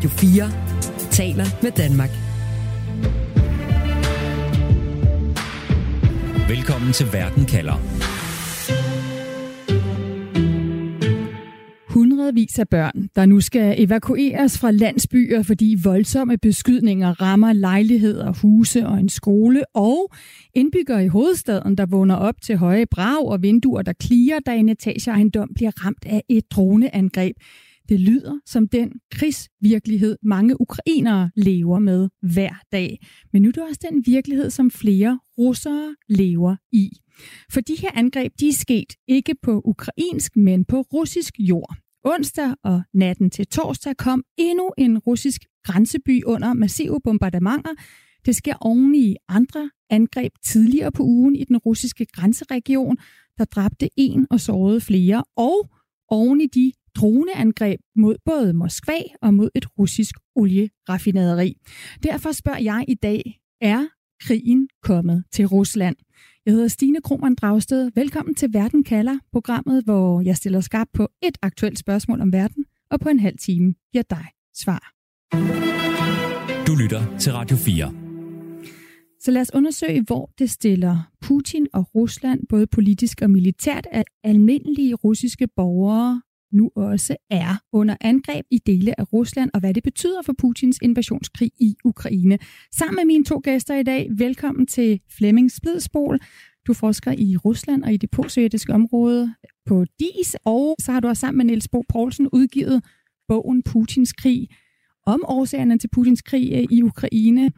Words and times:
Radio 0.00 0.10
4 0.10 1.10
taler 1.10 1.44
med 1.62 1.70
Danmark. 1.70 2.10
Velkommen 6.48 6.92
til 6.92 7.06
Verden 7.12 7.44
kalder. 7.44 7.72
Hundredvis 11.88 12.58
af 12.58 12.68
børn, 12.68 13.08
der 13.16 13.26
nu 13.26 13.40
skal 13.40 13.74
evakueres 13.78 14.58
fra 14.58 14.70
landsbyer, 14.70 15.42
fordi 15.42 15.76
voldsomme 15.84 16.38
beskydninger 16.38 17.22
rammer 17.22 17.52
lejligheder, 17.52 18.32
huse 18.42 18.86
og 18.86 18.98
en 18.98 19.08
skole, 19.08 19.62
og 19.74 20.10
indbyggere 20.54 21.04
i 21.04 21.08
hovedstaden, 21.08 21.76
der 21.76 21.86
vågner 21.86 22.14
op 22.14 22.34
til 22.42 22.56
høje 22.56 22.86
brag 22.86 23.26
og 23.26 23.42
vinduer, 23.42 23.82
der 23.82 23.92
klirer, 23.92 24.38
da 24.46 24.56
en 24.56 24.68
etageejendom 24.68 25.48
bliver 25.54 25.86
ramt 25.86 26.04
af 26.06 26.22
et 26.28 26.44
droneangreb. 26.50 27.36
Det 27.90 28.00
lyder 28.00 28.38
som 28.46 28.68
den 28.68 28.92
krigsvirkelighed, 29.12 30.16
mange 30.22 30.60
ukrainere 30.60 31.30
lever 31.36 31.78
med 31.78 32.08
hver 32.22 32.54
dag. 32.72 32.98
Men 33.32 33.42
nu 33.42 33.48
er 33.48 33.52
det 33.52 33.62
også 33.62 33.80
den 33.90 34.02
virkelighed, 34.06 34.50
som 34.50 34.70
flere 34.70 35.20
russere 35.38 35.96
lever 36.08 36.56
i. 36.72 36.90
For 37.52 37.60
de 37.60 37.76
her 37.80 37.90
angreb, 37.94 38.32
de 38.40 38.48
er 38.48 38.52
sket 38.52 38.92
ikke 39.08 39.34
på 39.42 39.62
ukrainsk, 39.64 40.36
men 40.36 40.64
på 40.64 40.80
russisk 40.80 41.34
jord. 41.38 41.76
Onsdag 42.04 42.54
og 42.64 42.82
natten 42.94 43.30
til 43.30 43.46
torsdag 43.46 43.96
kom 43.96 44.24
endnu 44.38 44.72
en 44.78 44.98
russisk 44.98 45.40
grænseby 45.64 46.24
under 46.24 46.54
massive 46.54 47.00
bombardementer. 47.04 47.74
Det 48.26 48.36
sker 48.36 48.54
oven 48.60 48.94
i 48.94 49.16
andre 49.28 49.70
angreb 49.90 50.32
tidligere 50.44 50.92
på 50.92 51.02
ugen 51.02 51.36
i 51.36 51.44
den 51.44 51.56
russiske 51.56 52.06
grænseregion, 52.06 52.96
der 53.38 53.44
dræbte 53.44 53.88
en 53.96 54.26
og 54.30 54.40
sårede 54.40 54.80
flere, 54.80 55.24
og 55.36 55.70
oven 56.08 56.40
i 56.40 56.46
de 56.46 56.72
droneangreb 56.94 57.80
mod 57.96 58.16
både 58.24 58.52
Moskva 58.52 58.98
og 59.22 59.34
mod 59.34 59.48
et 59.54 59.78
russisk 59.78 60.14
olieraffinaderi. 60.36 61.56
Derfor 62.02 62.32
spørger 62.32 62.58
jeg 62.58 62.84
i 62.88 62.94
dag, 62.94 63.40
er 63.60 63.86
krigen 64.20 64.68
kommet 64.82 65.24
til 65.32 65.46
Rusland? 65.46 65.96
Jeg 66.46 66.54
hedder 66.54 66.68
Stine 66.68 67.00
Krohmann 67.00 67.34
Dragsted. 67.34 67.90
Velkommen 67.94 68.34
til 68.34 68.48
Verden 68.52 68.84
kalder, 68.84 69.18
programmet, 69.32 69.84
hvor 69.84 70.20
jeg 70.20 70.36
stiller 70.36 70.60
skarp 70.60 70.88
på 70.94 71.08
et 71.22 71.38
aktuelt 71.42 71.78
spørgsmål 71.78 72.20
om 72.20 72.32
verden, 72.32 72.64
og 72.90 73.00
på 73.00 73.08
en 73.08 73.20
halv 73.20 73.38
time 73.38 73.74
giver 73.92 74.04
dig 74.10 74.26
svar. 74.54 74.92
Du 76.66 76.74
lytter 76.74 77.18
til 77.18 77.32
Radio 77.32 77.56
4. 77.56 77.92
Så 79.20 79.30
lad 79.30 79.40
os 79.40 79.54
undersøge, 79.54 80.02
hvor 80.02 80.30
det 80.38 80.50
stiller 80.50 81.10
Putin 81.20 81.66
og 81.72 81.94
Rusland, 81.94 82.40
både 82.48 82.66
politisk 82.66 83.22
og 83.22 83.30
militært, 83.30 83.86
at 83.90 84.04
almindelige 84.24 84.94
russiske 84.94 85.48
borgere 85.56 86.22
nu 86.52 86.70
også 86.76 87.16
er 87.30 87.54
under 87.72 87.96
angreb 88.00 88.46
i 88.50 88.58
dele 88.58 89.00
af 89.00 89.12
Rusland, 89.12 89.50
og 89.54 89.60
hvad 89.60 89.74
det 89.74 89.82
betyder 89.82 90.22
for 90.22 90.34
Putins 90.38 90.78
invasionskrig 90.82 91.50
i 91.60 91.76
Ukraine. 91.84 92.38
Sammen 92.74 92.96
med 92.96 93.04
mine 93.04 93.24
to 93.24 93.40
gæster 93.44 93.74
i 93.74 93.82
dag, 93.82 94.08
velkommen 94.18 94.66
til 94.66 95.00
Flemming 95.18 95.52
Splidsbol. 95.52 96.18
Du 96.66 96.74
forsker 96.74 97.12
i 97.18 97.36
Rusland 97.36 97.84
og 97.84 97.92
i 97.92 97.96
det 97.96 98.10
postsovjetiske 98.10 98.72
område 98.72 99.34
på 99.66 99.84
DIS, 100.00 100.36
og 100.44 100.76
så 100.80 100.92
har 100.92 101.00
du 101.00 101.08
også 101.08 101.20
sammen 101.20 101.36
med 101.36 101.44
Niels 101.44 101.68
Bo 101.68 101.82
Poulsen 101.88 102.28
udgivet 102.32 102.84
bogen 103.28 103.62
Putins 103.62 104.12
krig 104.12 104.48
om 105.06 105.24
årsagerne 105.28 105.78
til 105.78 105.88
Putins 105.88 106.22
krig 106.22 106.52
øh, 106.52 106.64
i 106.70 106.82
Ukraine. 106.82 107.50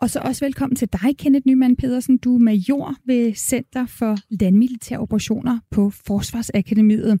Og 0.00 0.10
så 0.10 0.20
også 0.20 0.44
velkommen 0.44 0.76
til 0.76 0.88
dig, 0.92 1.18
Kenneth 1.18 1.46
Nyman 1.46 1.76
Pedersen. 1.76 2.18
Du 2.18 2.34
er 2.34 2.38
major 2.38 2.96
ved 3.06 3.34
Center 3.34 3.86
for 3.86 4.16
Landmilitære 4.30 4.98
Operationer 4.98 5.58
på 5.70 5.90
Forsvarsakademiet. 5.90 7.20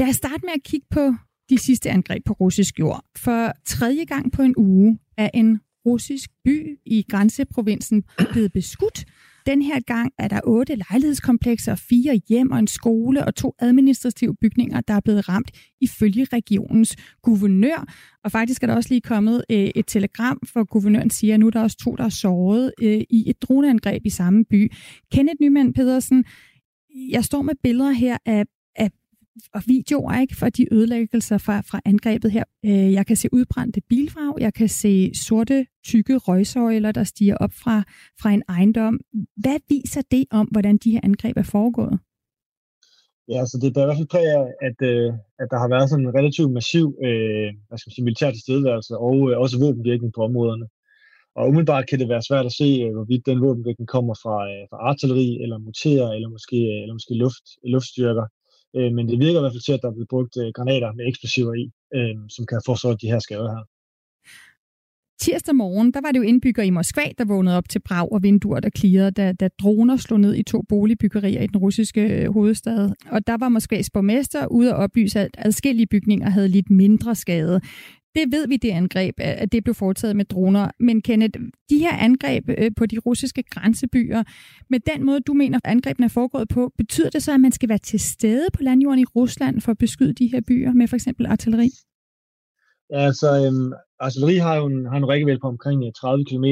Lad 0.00 0.08
os 0.08 0.16
starte 0.16 0.40
med 0.42 0.52
at 0.54 0.62
kigge 0.62 0.86
på 0.90 1.14
de 1.50 1.58
sidste 1.58 1.90
angreb 1.90 2.22
på 2.26 2.32
russisk 2.32 2.78
jord. 2.78 3.04
For 3.16 3.52
tredje 3.66 4.04
gang 4.04 4.32
på 4.32 4.42
en 4.42 4.54
uge 4.56 4.98
er 5.16 5.30
en 5.34 5.60
russisk 5.86 6.30
by 6.44 6.78
i 6.86 7.04
grænseprovinsen 7.08 8.04
blevet 8.32 8.52
beskudt. 8.52 9.04
Den 9.46 9.62
her 9.62 9.80
gang 9.80 10.12
er 10.18 10.28
der 10.28 10.40
otte 10.44 10.74
lejlighedskomplekser, 10.74 11.74
fire 11.74 12.20
hjem 12.28 12.50
og 12.50 12.58
en 12.58 12.66
skole 12.66 13.24
og 13.24 13.34
to 13.34 13.54
administrative 13.58 14.36
bygninger, 14.40 14.80
der 14.80 14.94
er 14.94 15.00
blevet 15.00 15.28
ramt 15.28 15.50
ifølge 15.80 16.26
regionens 16.32 16.96
guvernør. 17.22 17.84
Og 18.24 18.32
faktisk 18.32 18.62
er 18.62 18.66
der 18.66 18.74
også 18.74 18.90
lige 18.90 19.00
kommet 19.00 19.44
øh, 19.50 19.70
et 19.74 19.86
telegram, 19.86 20.38
for 20.44 20.64
guvernøren 20.64 21.10
siger, 21.10 21.34
at 21.34 21.40
nu 21.40 21.46
er 21.46 21.50
der 21.50 21.62
også 21.62 21.76
to, 21.76 21.96
der 21.96 22.04
er 22.04 22.08
såret 22.08 22.72
øh, 22.82 23.00
i 23.10 23.30
et 23.30 23.42
droneangreb 23.42 24.06
i 24.06 24.10
samme 24.10 24.44
by. 24.44 24.72
Kenneth 25.12 25.36
Nyman 25.40 25.72
Pedersen, 25.72 26.24
jeg 27.10 27.24
står 27.24 27.42
med 27.42 27.54
billeder 27.62 27.90
her 27.90 28.16
af 28.26 28.44
og 29.54 29.62
videoer 29.66 30.20
ikke, 30.20 30.36
for 30.36 30.48
de 30.48 30.74
ødelæggelser 30.74 31.38
fra, 31.38 31.60
fra 31.60 31.80
angrebet 31.84 32.30
her. 32.30 32.44
Øh, 32.64 32.92
jeg 32.92 33.06
kan 33.06 33.16
se 33.16 33.28
udbrændte 33.32 33.80
bilfrag, 33.88 34.34
jeg 34.40 34.54
kan 34.54 34.68
se 34.68 35.10
sorte, 35.14 35.66
tykke 35.84 36.16
røgsøjler, 36.16 36.92
der 36.92 37.04
stiger 37.04 37.36
op 37.36 37.52
fra, 37.52 37.82
fra 38.20 38.30
en 38.30 38.42
ejendom. 38.48 39.00
Hvad 39.36 39.58
viser 39.68 40.02
det 40.10 40.24
om, 40.30 40.46
hvordan 40.46 40.76
de 40.76 40.90
her 40.90 41.00
angreb 41.02 41.36
er 41.36 41.42
foregået? 41.42 41.98
Ja, 43.28 43.46
så 43.46 43.58
det 43.60 43.66
er 43.66 43.82
i 43.82 43.86
hvert 43.86 44.00
fald 44.00 44.14
præg 44.14 44.26
af, 44.38 44.46
at, 44.68 44.78
øh, 44.92 45.12
at 45.42 45.48
der 45.52 45.58
har 45.62 45.68
været 45.74 45.90
sådan 45.90 46.06
en 46.06 46.14
relativt 46.18 46.52
massiv 46.58 46.86
øh, 47.06 47.48
hvad 47.68 47.78
skal 47.78 47.88
man 47.88 47.94
sige, 47.94 48.08
militær 48.08 48.30
tilstedeværelse 48.30 48.92
og 49.08 49.16
øh, 49.30 49.38
også 49.42 49.56
våbenvirkning 49.64 50.12
på 50.14 50.20
områderne. 50.28 50.66
Og 51.36 51.48
umiddelbart 51.48 51.88
kan 51.88 51.98
det 52.00 52.08
være 52.08 52.26
svært 52.28 52.46
at 52.46 52.56
se, 52.60 52.68
øh, 52.84 52.92
hvorvidt 52.94 53.26
den 53.26 53.38
våbenvirkning 53.46 53.88
kommer 53.96 54.14
fra, 54.22 54.36
øh, 54.50 54.62
fra 54.70 54.78
artilleri, 54.88 55.28
eller 55.42 55.58
motorer, 55.58 56.10
eller 56.16 56.28
måske, 56.36 56.58
øh, 56.72 56.82
eller 56.82 56.94
måske 56.98 57.14
luft, 57.24 57.46
luftstyrker. 57.74 58.26
Øh, 58.76 58.92
men 58.96 59.08
det 59.08 59.18
virker 59.24 59.40
i 59.40 59.42
hvert 59.42 59.54
fald 59.54 59.66
til, 59.66 59.76
at 59.76 59.82
der 59.82 59.88
er 59.88 59.96
blevet 59.96 60.12
brugt 60.14 60.34
øh, 60.42 60.48
granater 60.56 60.92
med 60.92 61.04
eksplosiver 61.10 61.54
i, 61.62 61.64
øh, 61.96 62.16
som 62.34 62.46
kan 62.50 62.60
forsøge 62.66 62.96
de 63.02 63.10
her 63.12 63.18
skader 63.18 63.50
her. 63.56 63.64
Tirsdag 65.20 65.54
morgen, 65.54 65.92
der 65.92 66.00
var 66.00 66.12
det 66.12 66.18
jo 66.18 66.22
indbygger 66.22 66.62
i 66.62 66.70
Moskva, 66.70 67.02
der 67.18 67.24
vågnede 67.24 67.56
op 67.56 67.68
til 67.68 67.80
brag 67.88 68.12
og 68.12 68.22
vinduer, 68.22 68.60
der 68.60 68.70
klirrede, 68.70 69.10
da, 69.10 69.32
da 69.32 69.48
droner 69.62 69.96
slog 69.96 70.20
ned 70.20 70.34
i 70.34 70.42
to 70.42 70.62
boligbyggerier 70.68 71.42
i 71.42 71.46
den 71.46 71.56
russiske 71.56 72.00
øh, 72.00 72.32
hovedstad. 72.32 72.90
Og 73.10 73.26
der 73.26 73.36
var 73.40 73.48
Moskvas 73.48 73.90
borgmester 73.90 74.46
ude 74.46 74.70
at 74.70 74.76
oplyse, 74.76 75.20
at 75.20 75.30
adskillige 75.38 75.86
bygninger 75.86 76.30
havde 76.30 76.48
lidt 76.48 76.70
mindre 76.70 77.14
skade. 77.14 77.60
Det 78.14 78.24
ved 78.32 78.48
vi, 78.48 78.56
det 78.56 78.70
angreb, 78.70 79.14
at 79.18 79.52
det 79.52 79.64
blev 79.64 79.74
foretaget 79.74 80.16
med 80.16 80.24
droner. 80.24 80.70
Men 80.80 81.02
Kenneth, 81.02 81.40
de 81.70 81.78
her 81.78 81.96
angreb 81.96 82.44
øh, 82.58 82.70
på 82.76 82.86
de 82.86 82.98
russiske 82.98 83.42
grænsebyer, 83.42 84.22
med 84.70 84.80
den 84.80 85.06
måde, 85.06 85.20
du 85.20 85.32
mener, 85.32 85.58
angrebene 85.64 86.04
er 86.04 86.08
foregået 86.08 86.48
på, 86.48 86.72
betyder 86.78 87.10
det 87.10 87.22
så, 87.22 87.34
at 87.34 87.40
man 87.40 87.52
skal 87.52 87.68
være 87.68 87.78
til 87.78 88.00
stede 88.00 88.46
på 88.54 88.62
landjorden 88.62 89.00
i 89.00 89.04
Rusland 89.04 89.60
for 89.60 89.70
at 89.72 89.78
beskyde 89.78 90.12
de 90.12 90.26
her 90.26 90.40
byer 90.48 90.72
med 90.72 90.88
for 90.88 90.96
eksempel 90.96 91.26
artilleri? 91.26 91.70
Ja, 92.92 92.98
altså, 92.98 93.28
øhm, 93.46 93.72
artilleri 94.00 94.36
har 94.36 94.56
jo 94.56 94.66
en, 94.66 94.86
har 94.86 94.96
en 94.96 95.08
rækkevidde 95.08 95.40
på 95.40 95.48
omkring 95.48 95.84
øh, 95.86 95.92
30 95.92 96.24
km, 96.24 96.44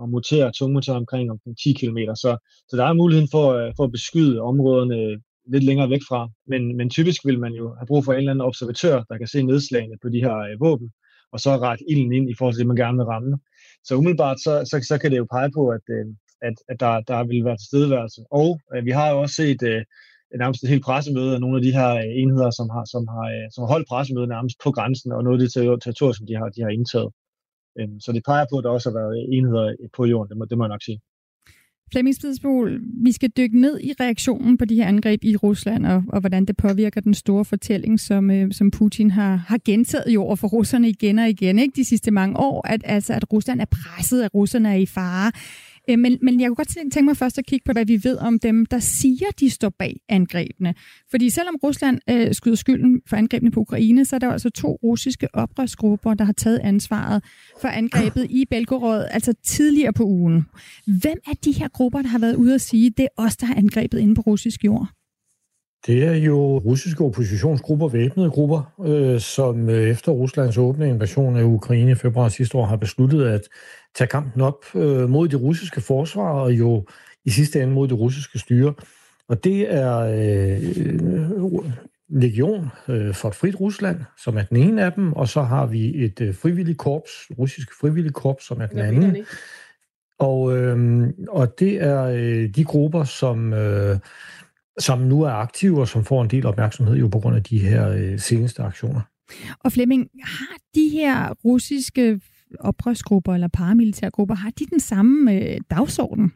og 0.00 0.08
motorer, 0.08 0.50
tungmotorer 0.50 0.96
omkring, 0.96 1.30
omkring 1.30 1.56
10 1.58 1.72
km. 1.72 1.98
Så, 2.22 2.30
så 2.68 2.76
der 2.76 2.84
er 2.84 2.92
muligheden 2.92 3.28
for, 3.30 3.46
øh, 3.52 3.72
for 3.76 3.84
at 3.84 3.92
beskyde 3.92 4.40
områderne 4.40 4.96
øh, 4.96 5.18
lidt 5.52 5.64
længere 5.64 5.90
væk 5.90 6.04
fra. 6.08 6.28
Men, 6.46 6.76
men 6.76 6.90
typisk 6.90 7.26
vil 7.26 7.40
man 7.40 7.52
jo 7.52 7.74
have 7.78 7.86
brug 7.86 8.04
for 8.04 8.12
en 8.12 8.18
eller 8.18 8.30
anden 8.30 8.48
observatør, 8.50 9.02
der 9.10 9.18
kan 9.18 9.26
se 9.26 9.42
nedslagene 9.42 9.96
på 10.02 10.08
de 10.08 10.20
her 10.24 10.36
øh, 10.36 10.60
våben, 10.60 10.90
og 11.32 11.40
så 11.40 11.50
ret 11.50 11.82
ilden 11.88 12.12
ind 12.12 12.30
i 12.30 12.34
forhold 12.38 12.54
til 12.54 12.58
det, 12.58 12.66
man 12.66 12.76
gerne 12.76 12.98
vil 12.98 13.10
ramme. 13.14 13.38
Så 13.84 13.94
umiddelbart, 13.96 14.38
så, 14.40 14.52
så, 14.70 14.86
så 14.88 14.98
kan 14.98 15.10
det 15.10 15.18
jo 15.18 15.26
pege 15.36 15.50
på, 15.58 15.68
at, 15.68 15.84
øh, 15.96 16.06
at, 16.48 16.56
at 16.68 16.80
der, 16.80 17.00
der 17.00 17.24
vil 17.24 17.44
være 17.44 17.56
tilstedeværelse. 17.56 18.20
Og 18.30 18.60
øh, 18.74 18.84
vi 18.84 18.90
har 18.90 19.10
jo 19.10 19.16
også 19.20 19.34
set 19.34 19.62
øh, 19.62 19.82
nærmest 20.42 20.62
et 20.62 20.72
helt 20.72 20.84
pressemøde 20.84 21.34
af 21.34 21.40
nogle 21.40 21.56
af 21.58 21.62
de 21.62 21.72
her 21.78 21.90
øh, 22.02 22.10
enheder, 22.22 22.50
som 22.50 22.68
har, 22.74 22.84
som 22.94 23.02
har, 23.14 23.26
øh, 23.34 23.46
som 23.52 23.60
har 23.62 23.70
holdt 23.74 23.88
pressemøde 23.88 24.32
nærmest 24.34 24.56
på 24.64 24.70
grænsen, 24.76 25.12
og 25.12 25.24
noget 25.24 25.36
af 25.36 25.42
det 25.42 25.52
territorium, 25.82 26.14
som 26.14 26.26
de 26.26 26.34
har, 26.40 26.48
de 26.56 26.62
har 26.62 26.72
indtaget. 26.78 27.10
Øh, 27.78 27.88
så 28.04 28.08
det 28.12 28.22
peger 28.30 28.46
på, 28.50 28.56
at 28.58 28.64
der 28.64 28.70
også 28.70 28.88
har 28.90 28.98
været 29.00 29.14
enheder 29.36 29.66
på 29.96 30.02
jorden, 30.12 30.28
det 30.30 30.36
må, 30.38 30.44
det 30.44 30.58
må 30.58 30.64
jeg 30.64 30.74
nok 30.74 30.84
sige. 30.88 31.00
Flemming 31.92 32.16
Spidsbol, 32.16 32.80
vi 33.04 33.12
skal 33.12 33.30
dykke 33.36 33.60
ned 33.60 33.80
i 33.80 33.92
reaktionen 34.00 34.56
på 34.58 34.64
de 34.64 34.74
her 34.74 34.86
angreb 34.86 35.24
i 35.24 35.36
Rusland, 35.36 35.86
og, 35.86 36.02
og 36.08 36.20
hvordan 36.20 36.44
det 36.44 36.56
påvirker 36.56 37.00
den 37.00 37.14
store 37.14 37.44
fortælling, 37.44 38.00
som, 38.00 38.30
øh, 38.30 38.52
som 38.52 38.70
Putin 38.70 39.10
har, 39.10 39.36
har 39.36 39.58
gentaget 39.64 40.14
jo 40.14 40.22
over 40.22 40.36
for 40.36 40.48
russerne 40.48 40.88
igen 40.88 41.18
og 41.18 41.28
igen 41.28 41.58
ikke, 41.58 41.72
de 41.76 41.84
sidste 41.84 42.10
mange 42.10 42.36
år, 42.36 42.66
at, 42.68 42.80
altså, 42.84 43.12
at 43.12 43.32
Rusland 43.32 43.60
er 43.60 43.64
presset, 43.64 44.22
at 44.22 44.34
russerne 44.34 44.68
er 44.68 44.74
i 44.74 44.86
fare. 44.86 45.32
Øh, 45.90 45.98
men, 45.98 46.18
men 46.22 46.40
jeg 46.40 46.48
kunne 46.48 46.56
godt 46.56 46.68
tænke 46.68 47.02
mig 47.02 47.16
først 47.16 47.38
at 47.38 47.46
kigge 47.46 47.64
på, 47.66 47.72
hvad 47.72 47.86
vi 47.86 48.00
ved 48.04 48.16
om 48.18 48.38
dem, 48.38 48.66
der 48.66 48.78
siger, 48.78 49.26
de 49.40 49.50
står 49.50 49.68
bag 49.78 49.96
angrebene. 50.08 50.74
Fordi 51.10 51.30
selvom 51.30 51.56
Rusland 51.62 52.00
øh, 52.10 52.34
skyder 52.34 52.56
skylden 52.56 53.02
for 53.08 53.16
angrebene 53.16 53.50
på 53.50 53.60
Ukraine, 53.60 54.04
så 54.04 54.16
er 54.16 54.20
der 54.20 54.30
altså 54.32 54.50
to 54.50 54.78
russiske 54.82 55.28
oprørsgrupper, 55.34 56.14
der 56.14 56.24
har 56.24 56.32
taget 56.32 56.58
ansvaret 56.58 57.24
for 57.60 57.68
angrebet 57.68 58.26
i 58.30 58.44
Belgorod, 58.50 59.04
altså 59.10 59.34
tidligere 59.44 59.92
på 59.92 60.04
ugen. 60.04 60.46
Hvem 60.86 61.18
er 61.26 61.34
de 61.44 61.52
her 61.52 61.68
grupper, 61.68 62.02
der 62.02 62.08
har 62.08 62.18
været 62.18 62.34
ude 62.34 62.54
at 62.54 62.60
sige, 62.60 62.90
det 62.90 63.02
er 63.04 63.22
os, 63.22 63.36
der 63.36 63.46
har 63.46 63.54
angrebet 63.54 63.98
inde 63.98 64.14
på 64.14 64.20
russisk 64.20 64.64
jord? 64.64 64.88
Det 65.86 66.04
er 66.04 66.14
jo 66.14 66.58
russiske 66.58 67.04
oppositionsgrupper, 67.04 67.88
væbnede 67.88 68.30
grupper, 68.30 68.74
øh, 68.86 69.20
som 69.20 69.68
øh, 69.68 69.88
efter 69.90 70.12
Ruslands 70.12 70.58
åbne 70.58 70.88
invasion 70.88 71.36
af 71.36 71.42
Ukraine 71.42 71.90
i 71.90 71.94
februar 71.94 72.28
sidste 72.28 72.58
år 72.58 72.66
har 72.66 72.76
besluttet 72.76 73.24
at 73.24 73.48
tage 73.96 74.08
kampen 74.08 74.40
op 74.42 74.64
øh, 74.74 75.08
mod 75.08 75.28
det 75.28 75.40
russiske 75.40 75.80
forsvar 75.80 76.30
og 76.30 76.52
jo 76.52 76.86
i 77.24 77.30
sidste 77.30 77.62
ende 77.62 77.74
mod 77.74 77.88
det 77.88 77.98
russiske 77.98 78.38
styre. 78.38 78.74
Og 79.28 79.44
det 79.44 79.74
er 79.74 79.96
øh, 79.98 80.62
legion 82.08 82.68
øh, 82.88 83.14
for 83.14 83.28
et 83.28 83.34
frit 83.34 83.60
Rusland, 83.60 84.00
som 84.18 84.36
er 84.36 84.42
den 84.42 84.56
ene 84.56 84.84
af 84.84 84.92
dem, 84.92 85.12
og 85.12 85.28
så 85.28 85.42
har 85.42 85.66
vi 85.66 86.04
et 86.04 86.20
øh, 86.20 86.34
frivilligt 86.34 86.78
korps, 86.78 87.10
russisk 87.38 87.68
frivilligt 87.80 88.14
korps, 88.14 88.46
som 88.46 88.60
er 88.60 88.66
den 88.66 88.78
anden. 88.78 89.16
Og, 90.18 90.56
øh, 90.56 91.08
og 91.28 91.58
det 91.58 91.82
er 91.82 92.02
øh, 92.02 92.48
de 92.48 92.64
grupper, 92.64 93.04
som, 93.04 93.52
øh, 93.52 93.98
som 94.78 94.98
nu 94.98 95.22
er 95.22 95.30
aktive, 95.30 95.80
og 95.80 95.88
som 95.88 96.04
får 96.04 96.22
en 96.22 96.30
del 96.30 96.46
opmærksomhed 96.46 96.96
jo 96.96 97.08
på 97.08 97.18
grund 97.18 97.36
af 97.36 97.42
de 97.42 97.58
her 97.58 97.88
øh, 97.88 98.18
seneste 98.18 98.62
aktioner. 98.62 99.00
Og 99.64 99.72
Flemming, 99.72 100.08
har 100.22 100.56
de 100.74 100.88
her 100.88 101.34
russiske 101.44 102.20
oprørsgrupper 102.60 103.34
eller 103.34 103.48
paramilitærgrupper, 103.48 104.34
har 104.34 104.50
de 104.50 104.66
den 104.66 104.80
samme 104.80 105.32
øh, 105.32 105.60
dagsorden? 105.70 106.32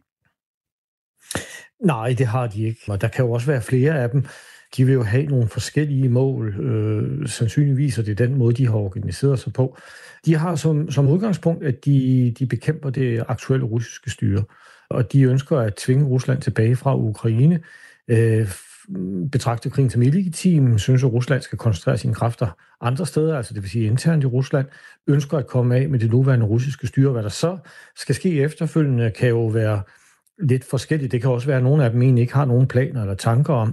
Nej, 1.84 2.14
det 2.18 2.26
har 2.26 2.46
de 2.46 2.62
ikke. 2.62 2.80
Og 2.88 3.00
der 3.00 3.08
kan 3.08 3.24
jo 3.24 3.32
også 3.32 3.46
være 3.46 3.62
flere 3.62 4.02
af 4.02 4.10
dem. 4.10 4.24
De 4.76 4.84
vil 4.84 4.94
jo 4.94 5.02
have 5.02 5.26
nogle 5.26 5.48
forskellige 5.48 6.08
mål. 6.08 6.60
Øh, 6.60 7.28
sandsynligvis 7.28 7.98
er 7.98 8.02
det 8.02 8.18
den 8.18 8.34
måde, 8.34 8.54
de 8.54 8.66
har 8.66 8.74
organiseret 8.74 9.38
sig 9.38 9.52
på. 9.52 9.76
De 10.26 10.34
har 10.34 10.56
som, 10.56 10.90
som 10.90 11.08
udgangspunkt, 11.08 11.64
at 11.64 11.84
de, 11.84 12.34
de 12.38 12.46
bekæmper 12.46 12.90
det 12.90 13.24
aktuelle 13.28 13.66
russiske 13.66 14.10
styre. 14.10 14.44
Og 14.90 15.12
de 15.12 15.22
ønsker 15.22 15.58
at 15.58 15.74
tvinge 15.74 16.04
Rusland 16.04 16.42
tilbage 16.42 16.76
fra 16.76 16.96
Ukraine. 16.96 17.60
Øh, 18.08 18.48
betragter 19.32 19.70
krigen 19.70 19.90
som 19.90 20.02
illegitim, 20.02 20.78
synes, 20.78 21.04
at 21.04 21.12
Rusland 21.12 21.42
skal 21.42 21.58
koncentrere 21.58 21.98
sine 21.98 22.14
kræfter 22.14 22.56
andre 22.80 23.06
steder, 23.06 23.36
altså 23.36 23.54
det 23.54 23.62
vil 23.62 23.70
sige 23.70 23.84
internt 23.84 24.24
i 24.24 24.26
Rusland, 24.26 24.66
ønsker 25.06 25.38
at 25.38 25.46
komme 25.46 25.76
af 25.76 25.88
med 25.88 25.98
det 25.98 26.10
nuværende 26.10 26.46
russiske 26.46 26.86
styre. 26.86 27.12
Hvad 27.12 27.22
der 27.22 27.28
så 27.28 27.58
skal 27.96 28.14
ske 28.14 28.42
efterfølgende, 28.42 29.10
kan 29.10 29.28
jo 29.28 29.46
være 29.46 29.82
lidt 30.42 30.64
forskelligt. 30.64 31.12
Det 31.12 31.20
kan 31.20 31.30
også 31.30 31.46
være, 31.46 31.56
at 31.56 31.62
nogle 31.62 31.84
af 31.84 31.90
dem 31.90 32.02
egentlig 32.02 32.22
ikke 32.22 32.34
har 32.34 32.44
nogen 32.44 32.66
planer 32.66 33.00
eller 33.00 33.14
tanker 33.14 33.54
om, 33.54 33.68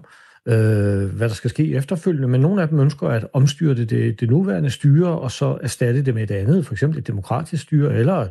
øh, 0.48 1.16
hvad 1.16 1.30
der 1.30 1.36
skal 1.36 1.50
ske 1.50 1.76
efterfølgende, 1.76 2.28
men 2.28 2.42
nogle 2.42 2.62
af 2.62 2.68
dem 2.68 2.80
ønsker 2.80 3.08
at 3.08 3.28
omstyre 3.34 3.76
det, 3.76 3.90
det, 3.90 4.20
det 4.20 4.30
nuværende 4.30 4.70
styre, 4.70 5.20
og 5.20 5.32
så 5.32 5.58
erstatte 5.62 6.02
det 6.06 6.14
med 6.14 6.24
et 6.24 6.32
andet, 6.32 6.66
for 6.66 6.74
eksempel 6.74 7.00
et 7.00 7.08
demokratisk 7.08 7.64
styre, 7.64 7.96
eller 7.96 8.28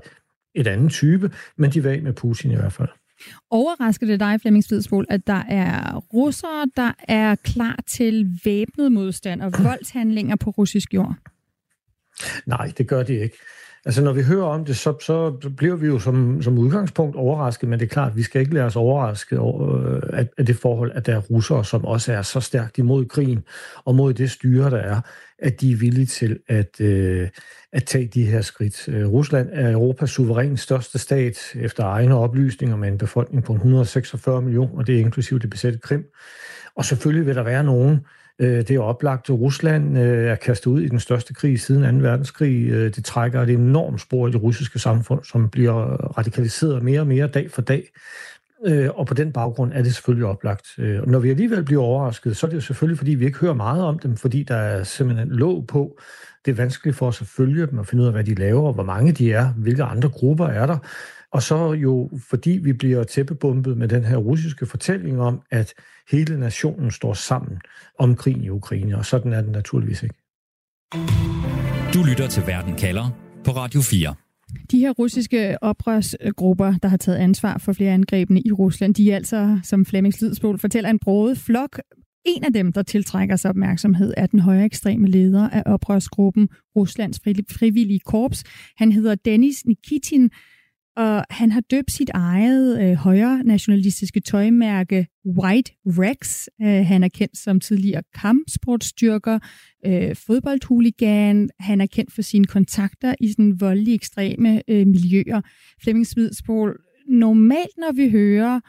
et 0.55 0.67
andet 0.67 0.91
type, 0.91 1.31
men 1.57 1.71
de 1.71 1.83
vil 1.83 2.03
med 2.03 2.13
Putin 2.13 2.51
i 2.51 2.57
hvert 2.57 2.73
fald. 2.73 2.89
Overrasker 3.51 4.07
det 4.07 4.21
dig, 4.21 4.41
Flemming 4.41 4.65
Svidsbol, 4.65 5.07
at 5.09 5.27
der 5.27 5.43
er 5.49 5.97
russere, 5.97 6.71
der 6.77 6.93
er 7.09 7.35
klar 7.35 7.79
til 7.87 8.41
væbnet 8.45 8.93
modstand 8.93 9.43
og 9.43 9.53
voldshandlinger 9.59 10.37
på 10.37 10.51
russisk 10.51 10.95
jord? 10.95 11.15
Nej, 12.47 12.73
det 12.79 12.89
gør 12.89 13.03
de 13.03 13.15
ikke. 13.15 13.37
Altså, 13.87 14.03
når 14.03 14.13
vi 14.13 14.23
hører 14.23 14.45
om 14.45 14.65
det, 14.65 14.77
så, 14.77 14.97
så 15.01 15.51
bliver 15.57 15.77
vi 15.77 15.87
jo 15.87 15.99
som, 15.99 16.43
som 16.43 16.59
udgangspunkt 16.59 17.17
overrasket, 17.17 17.69
men 17.69 17.81
det 17.81 17.87
er 17.87 17.91
klart, 17.91 18.11
at 18.11 18.17
vi 18.17 18.23
skal 18.23 18.41
ikke 18.41 18.55
lade 18.55 18.65
os 18.65 18.77
overraske 18.77 19.41
over, 19.41 19.87
øh, 19.87 20.03
at, 20.13 20.29
at 20.39 20.47
det 20.47 20.57
forhold, 20.57 20.93
at 20.95 21.07
der 21.07 21.15
er 21.15 21.21
russere, 21.21 21.65
som 21.65 21.85
også 21.85 22.13
er 22.13 22.23
så 22.23 22.41
stærkt 22.41 22.79
imod 22.79 23.05
krigen 23.05 23.45
og 23.85 23.95
mod 23.95 24.15
det 24.15 24.31
styre, 24.31 24.71
der 24.71 24.77
er, 24.77 25.01
at 25.39 25.61
de 25.61 25.73
er 25.73 25.77
villige 25.77 26.07
til 26.07 26.39
at, 26.49 26.81
øh, 26.81 27.29
at 27.73 27.85
tage 27.85 28.07
de 28.07 28.25
her 28.25 28.41
skridt. 28.41 28.89
Øh, 28.89 29.09
Rusland 29.09 29.49
er 29.53 29.71
Europas 29.71 30.11
suverænt 30.11 30.61
største 30.61 30.99
stat 30.99 31.39
efter 31.55 31.85
egne 31.85 32.15
oplysninger 32.15 32.77
med 32.77 32.89
en 32.89 32.99
befolkning 32.99 33.45
på 33.45 33.53
146 33.53 34.43
millioner, 34.43 34.85
det 34.85 34.95
er 34.95 35.01
inklusive 35.01 35.39
det 35.39 35.51
besatte 35.51 35.79
Krim. 35.79 36.05
Og 36.77 36.85
selvfølgelig 36.85 37.27
vil 37.27 37.35
der 37.35 37.43
være 37.43 37.65
nogen, 37.65 38.01
Øh, 38.39 38.59
det 38.59 38.71
er 38.71 38.81
oplagt, 38.81 39.31
at 39.31 39.41
Rusland 39.41 39.99
øh, 39.99 40.31
er 40.31 40.35
kastet 40.35 40.71
ud 40.71 40.81
i 40.81 40.89
den 40.89 41.01
største 41.01 41.35
krig 41.35 41.61
siden 41.61 42.01
2. 42.01 42.09
verdenskrig. 42.09 42.69
Øh, 42.69 42.95
det 42.95 43.05
trækker 43.05 43.43
et 43.43 43.51
enormt 43.51 44.01
spor 44.01 44.29
i 44.29 44.31
det 44.31 44.43
russiske 44.43 44.79
samfund, 44.79 45.25
som 45.25 45.51
bliver 45.51 45.75
radikaliseret 46.19 46.83
mere 46.83 47.01
og 47.01 47.07
mere 47.07 47.27
dag 47.27 47.51
for 47.51 47.63
dag. 47.63 47.93
Og 48.95 49.07
på 49.07 49.15
den 49.15 49.33
baggrund 49.33 49.73
er 49.73 49.83
det 49.83 49.95
selvfølgelig 49.95 50.27
oplagt. 50.27 50.67
Og 50.79 51.09
når 51.09 51.19
vi 51.19 51.31
alligevel 51.31 51.65
bliver 51.65 51.83
overrasket, 51.83 52.37
så 52.37 52.47
er 52.47 52.49
det 52.49 52.57
jo 52.57 52.61
selvfølgelig, 52.61 52.99
fordi 52.99 53.15
vi 53.15 53.27
ikke 53.27 53.39
hører 53.39 53.55
meget 53.55 53.85
om 53.85 53.99
dem, 53.99 54.17
fordi 54.17 54.43
der 54.43 54.55
er 54.55 54.85
simpelthen 54.85 55.29
låg 55.29 55.67
på. 55.67 55.99
Det 56.45 56.51
er 56.51 56.57
vanskeligt 56.57 56.97
for 56.97 57.07
os 57.07 57.21
at 57.21 57.27
følge 57.27 57.67
dem 57.67 57.79
og 57.79 57.87
finde 57.87 58.03
ud 58.03 58.07
af, 58.07 58.13
hvad 58.13 58.25
de 58.25 58.35
laver, 58.35 58.73
hvor 58.73 58.83
mange 58.83 59.13
de 59.13 59.33
er, 59.33 59.49
hvilke 59.49 59.83
andre 59.83 60.09
grupper 60.09 60.47
er 60.47 60.67
der. 60.67 60.79
Og 61.31 61.43
så 61.43 61.73
jo, 61.73 62.11
fordi 62.29 62.51
vi 62.51 62.73
bliver 62.73 63.05
tæppebumpet 63.05 63.77
med 63.77 63.89
den 63.89 64.05
her 64.05 64.17
russiske 64.17 64.67
fortælling 64.67 65.21
om, 65.21 65.41
at 65.51 65.75
hele 66.11 66.41
nationen 66.41 66.91
står 66.91 67.15
sammen 67.15 67.61
om 67.99 68.17
krigen 68.17 68.45
i 68.45 68.49
Ukraine, 68.49 68.99
og 68.99 69.07
sådan 69.07 69.33
er 69.33 69.41
den 69.43 69.53
naturligvis 69.53 70.03
ikke. 70.03 70.15
Du 71.95 72.03
lytter 72.09 72.29
til 72.31 72.43
Verden 72.47 72.77
kalder 72.77 73.11
på 73.45 73.51
Radio 73.51 73.81
4. 73.81 74.15
De 74.71 74.79
her 74.79 74.91
russiske 74.91 75.63
oprørsgrupper, 75.63 76.75
der 76.83 76.89
har 76.89 76.97
taget 76.97 77.19
ansvar 77.19 77.59
for 77.59 77.73
flere 77.73 77.93
angrebene 77.93 78.41
i 78.41 78.53
Rusland, 78.53 78.95
de 78.95 79.13
er 79.13 79.17
altså, 79.17 79.59
som 79.63 79.87
Flemming 79.87 80.15
Slidsbol 80.15 80.59
fortæller, 80.59 80.91
en 80.91 80.99
broet 80.99 81.39
flok. 81.39 81.81
En 82.27 82.45
af 82.45 82.53
dem, 82.53 82.73
der 82.73 82.83
tiltrækker 82.83 83.37
sig 83.37 83.49
opmærksomhed, 83.49 84.15
er 84.17 84.27
den 84.27 84.41
højere 84.41 84.65
ekstreme 84.65 85.09
leder 85.09 85.49
af 85.49 85.63
oprørsgruppen 85.67 86.49
Ruslands 86.77 87.21
frivillige 87.51 88.01
korps. 88.01 88.45
Han 88.77 88.93
hedder 88.93 89.15
Denis 89.15 89.65
Nikitin, 89.67 90.31
og 90.97 91.25
han 91.31 91.53
har 91.53 91.61
døbt 91.61 91.93
sit 91.93 92.11
eget 92.15 92.83
øh, 92.83 92.95
højre 92.95 93.43
nationalistiske 93.45 94.21
tøjmærke 94.21 95.07
White 95.27 95.73
Rex. 95.87 96.47
Øh, 96.63 96.87
han 96.87 97.05
er 97.05 97.09
kendt 97.09 97.39
som 97.39 97.61
tidligere 97.61 98.03
kampsportstyrker, 98.15 99.39
øh, 99.87 100.17
fodboldhuligan. 100.27 101.51
Han 101.61 101.81
er 101.81 101.87
kendt 101.87 102.13
for 102.13 102.23
sine 102.23 102.45
kontakter 102.45 103.15
i 103.21 103.29
sådan 103.29 103.61
voldelige 103.61 103.95
ekstreme 103.95 104.63
øh, 104.69 104.87
miljøer. 104.87 105.41
Flemming 105.83 106.07
Smidsbol, 106.07 106.81
normalt 107.09 107.77
når 107.79 107.93
vi 107.93 108.11
hører 108.11 108.61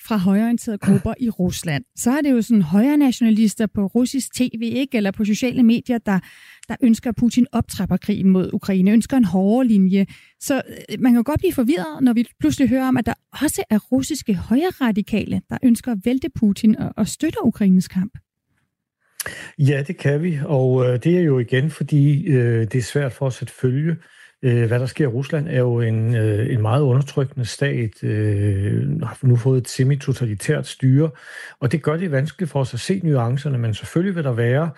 fra 0.00 0.16
højorienterede 0.16 0.78
grupper 0.78 1.14
i 1.20 1.30
Rusland, 1.30 1.84
så 1.96 2.10
er 2.10 2.20
det 2.20 2.30
jo 2.30 2.42
sådan 2.42 2.62
højre 2.62 2.96
nationalister 2.96 3.66
på 3.66 3.86
russisk 3.86 4.34
tv, 4.34 4.62
ikke? 4.62 4.96
eller 4.96 5.10
på 5.10 5.24
sociale 5.24 5.62
medier, 5.62 5.98
der, 5.98 6.18
der 6.68 6.76
ønsker, 6.80 7.10
at 7.10 7.16
Putin 7.16 7.46
optrapper 7.52 7.96
krigen 7.96 8.28
mod 8.28 8.50
Ukraine, 8.52 8.90
ønsker 8.90 9.16
en 9.16 9.24
hårdere 9.24 9.66
linje. 9.66 10.06
Så 10.40 10.62
øh, 10.90 11.00
man 11.00 11.12
kan 11.12 11.24
godt 11.24 11.40
blive 11.40 11.52
forvirret, 11.52 12.02
når 12.02 12.12
vi 12.12 12.24
pludselig 12.40 12.68
hører 12.68 12.88
om, 12.88 12.96
at 12.96 13.06
der 13.06 13.14
også 13.42 13.62
er 13.70 13.78
russiske 13.78 14.34
højre 14.34 14.72
radikale, 14.80 15.40
der 15.50 15.58
ønsker 15.62 15.92
at 15.92 15.98
vælte 16.04 16.28
Putin 16.34 16.78
og, 16.78 16.92
og 16.96 17.08
støtter 17.08 17.40
Ukraines 17.46 17.88
kamp. 17.88 18.18
Ja, 19.58 19.82
det 19.86 19.96
kan 19.96 20.22
vi, 20.22 20.38
og 20.44 20.84
øh, 20.84 21.02
det 21.04 21.18
er 21.18 21.22
jo 21.22 21.38
igen, 21.38 21.70
fordi 21.70 22.26
øh, 22.26 22.60
det 22.60 22.74
er 22.74 22.82
svært 22.82 23.12
for 23.12 23.26
os 23.26 23.42
at 23.42 23.50
følge 23.50 23.96
Øh, 24.42 24.66
hvad 24.66 24.80
der 24.80 24.86
sker 24.86 25.04
i 25.04 25.06
Rusland 25.06 25.48
er 25.48 25.58
jo 25.58 25.80
en, 25.80 26.16
øh, 26.16 26.52
en 26.52 26.62
meget 26.62 26.82
undertrykkende 26.82 27.46
stat, 27.46 28.04
øh, 28.04 29.00
har 29.02 29.18
nu 29.22 29.36
fået 29.36 29.60
et 29.60 29.68
semi-totalitært 29.68 30.66
styre, 30.66 31.10
og 31.60 31.72
det 31.72 31.82
gør 31.82 31.96
det 31.96 32.10
vanskeligt 32.10 32.50
for 32.50 32.60
os 32.60 32.74
at 32.74 32.80
se 32.80 33.00
nuancerne, 33.04 33.58
men 33.58 33.74
selvfølgelig 33.74 34.16
vil 34.16 34.24
der 34.24 34.32
være 34.32 34.70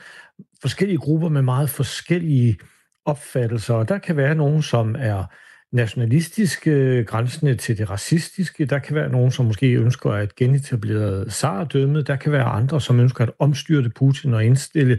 forskellige 0.62 0.99
grupper 0.99 1.29
med 1.29 1.43
meget 1.43 1.70
forskellige 1.70 2.58
opfattelser, 3.05 3.75
og 3.75 3.88
der 3.88 3.99
kan 3.99 4.16
være 4.16 4.35
nogen, 4.35 4.62
som 4.62 4.97
er 4.99 5.25
nationalistiske, 5.73 7.04
grænsende 7.04 7.54
til 7.54 7.78
det 7.78 7.90
racistiske. 7.90 8.66
Der 8.66 8.78
kan 8.78 8.95
være 8.95 9.09
nogen, 9.09 9.30
som 9.30 9.47
måske 9.47 9.73
ønsker 9.73 10.11
at 10.11 10.35
genetablere 10.35 11.30
zardømmet. 11.30 12.07
Der 12.07 12.16
kan 12.16 12.33
være 12.33 12.45
andre, 12.45 12.80
som 12.80 13.00
ønsker 13.00 13.25
at 13.25 13.30
omstyrte 13.38 13.90
Putin 13.90 14.35
og 14.35 14.45
indstille, 14.45 14.99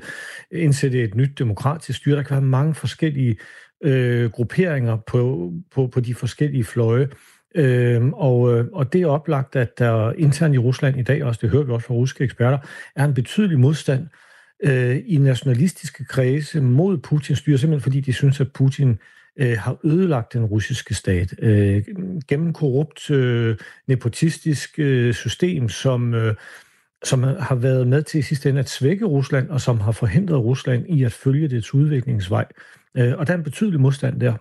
indsætte 0.51 1.03
et 1.03 1.15
nyt 1.15 1.39
demokratisk 1.39 1.99
styre. 1.99 2.15
Der 2.15 2.23
kan 2.23 2.35
være 2.35 2.45
mange 2.45 2.75
forskellige 2.75 3.37
øh, 3.83 4.31
grupperinger 4.31 4.97
på, 5.07 5.53
på, 5.71 5.87
på 5.87 5.99
de 5.99 6.15
forskellige 6.15 6.63
fløje. 6.63 7.09
Øhm, 7.55 8.07
øh, 8.07 8.13
og, 8.13 8.39
og 8.73 8.93
det 8.93 9.01
er 9.01 9.07
oplagt, 9.07 9.55
at 9.55 9.79
der 9.79 10.13
internt 10.17 10.55
i 10.55 10.57
Rusland 10.57 10.99
i 10.99 11.03
dag, 11.03 11.23
også 11.23 11.39
det 11.41 11.49
hører 11.49 11.63
vi 11.63 11.71
også 11.71 11.87
fra 11.87 11.93
russiske 11.93 12.23
eksperter, 12.23 12.57
er 12.95 13.05
en 13.05 13.13
betydelig 13.13 13.59
modstand 13.59 14.07
øh, 14.63 15.01
i 15.05 15.17
nationalistiske 15.17 16.05
kredse 16.05 16.61
mod 16.61 16.97
Putins 16.97 17.39
styre, 17.39 17.57
simpelthen 17.57 17.83
fordi 17.83 18.01
de 18.01 18.13
synes, 18.13 18.41
at 18.41 18.53
Putin 18.53 18.99
øh, 19.37 19.57
har 19.57 19.77
ødelagt 19.83 20.33
den 20.33 20.45
russiske 20.45 20.93
stat 20.93 21.33
øh, 21.39 21.83
gennem 22.27 22.53
korrupt, 22.53 23.11
øh, 23.11 23.57
nepotistisk 23.87 24.79
øh, 24.79 25.13
system, 25.13 25.69
som, 25.69 26.13
øh, 26.13 26.35
som 27.03 27.23
har 27.23 27.55
været 27.55 27.87
med 27.87 28.03
til 28.03 28.17
i 28.19 28.21
sidste 28.21 28.49
ende 28.49 28.59
at 28.59 28.69
svække 28.69 29.05
Rusland, 29.05 29.49
og 29.49 29.61
som 29.61 29.79
har 29.79 29.91
forhindret 29.91 30.43
Rusland 30.43 30.85
i 30.89 31.03
at 31.03 31.11
følge 31.11 31.47
dets 31.47 31.73
udviklingsvej. 31.73 32.45
Øh, 32.97 33.13
og 33.17 33.27
der 33.27 33.33
er 33.33 33.37
en 33.37 33.43
betydelig 33.43 33.79
modstand 33.79 34.19
der. 34.19 34.33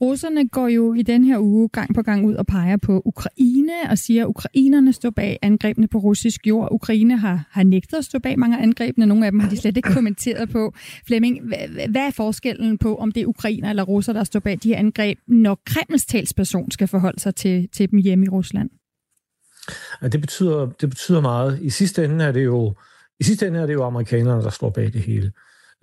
Russerne 0.00 0.48
går 0.48 0.68
jo 0.68 0.94
i 0.94 1.02
den 1.02 1.24
her 1.24 1.38
uge 1.38 1.68
gang 1.68 1.94
på 1.94 2.02
gang 2.02 2.26
ud 2.26 2.34
og 2.34 2.46
peger 2.46 2.76
på 2.76 3.02
Ukraine 3.04 3.72
og 3.90 3.98
siger, 3.98 4.22
at 4.22 4.28
ukrainerne 4.28 4.92
står 4.92 5.10
bag 5.10 5.38
angrebene 5.42 5.88
på 5.88 5.98
russisk 5.98 6.46
jord. 6.46 6.68
Ukraine 6.72 7.16
har, 7.16 7.48
har 7.50 7.62
nægtet 7.62 7.96
at 7.96 8.04
stå 8.04 8.18
bag 8.18 8.38
mange 8.38 8.58
af 8.58 8.62
angrebene. 8.62 9.06
Nogle 9.06 9.26
af 9.26 9.32
dem 9.32 9.40
har 9.40 9.50
de 9.50 9.56
slet 9.56 9.76
ikke 9.76 9.92
kommenteret 9.92 10.50
på. 10.50 10.74
Flemming, 11.06 11.48
hvad 11.90 12.06
er 12.06 12.10
forskellen 12.10 12.78
på, 12.78 12.96
om 12.96 13.12
det 13.12 13.22
er 13.22 13.26
ukrainer 13.26 13.70
eller 13.70 13.82
russer, 13.82 14.12
der 14.12 14.24
står 14.24 14.40
bag 14.40 14.58
de 14.62 14.68
her 14.68 14.76
angreb, 14.76 15.18
når 15.26 15.60
Kremls 15.66 16.06
talsperson 16.06 16.70
skal 16.70 16.88
forholde 16.88 17.20
sig 17.20 17.34
til, 17.34 17.68
til 17.72 17.90
dem 17.90 17.98
hjemme 17.98 18.24
i 18.24 18.28
Rusland? 18.28 18.70
Ja, 20.02 20.08
det, 20.08 20.20
betyder, 20.20 20.66
det 20.80 20.88
betyder 20.88 21.20
meget. 21.20 21.58
I 21.62 21.70
sidste 21.70 22.04
ende 22.04 22.24
er 22.24 22.32
det 22.32 22.44
jo, 22.44 22.74
i 23.20 23.24
sidste 23.24 23.46
ende 23.46 23.60
er 23.60 23.66
det 23.66 23.74
jo 23.74 23.84
amerikanerne, 23.84 24.42
der 24.42 24.50
står 24.50 24.70
bag 24.70 24.92
det 24.92 25.00
hele. 25.00 25.32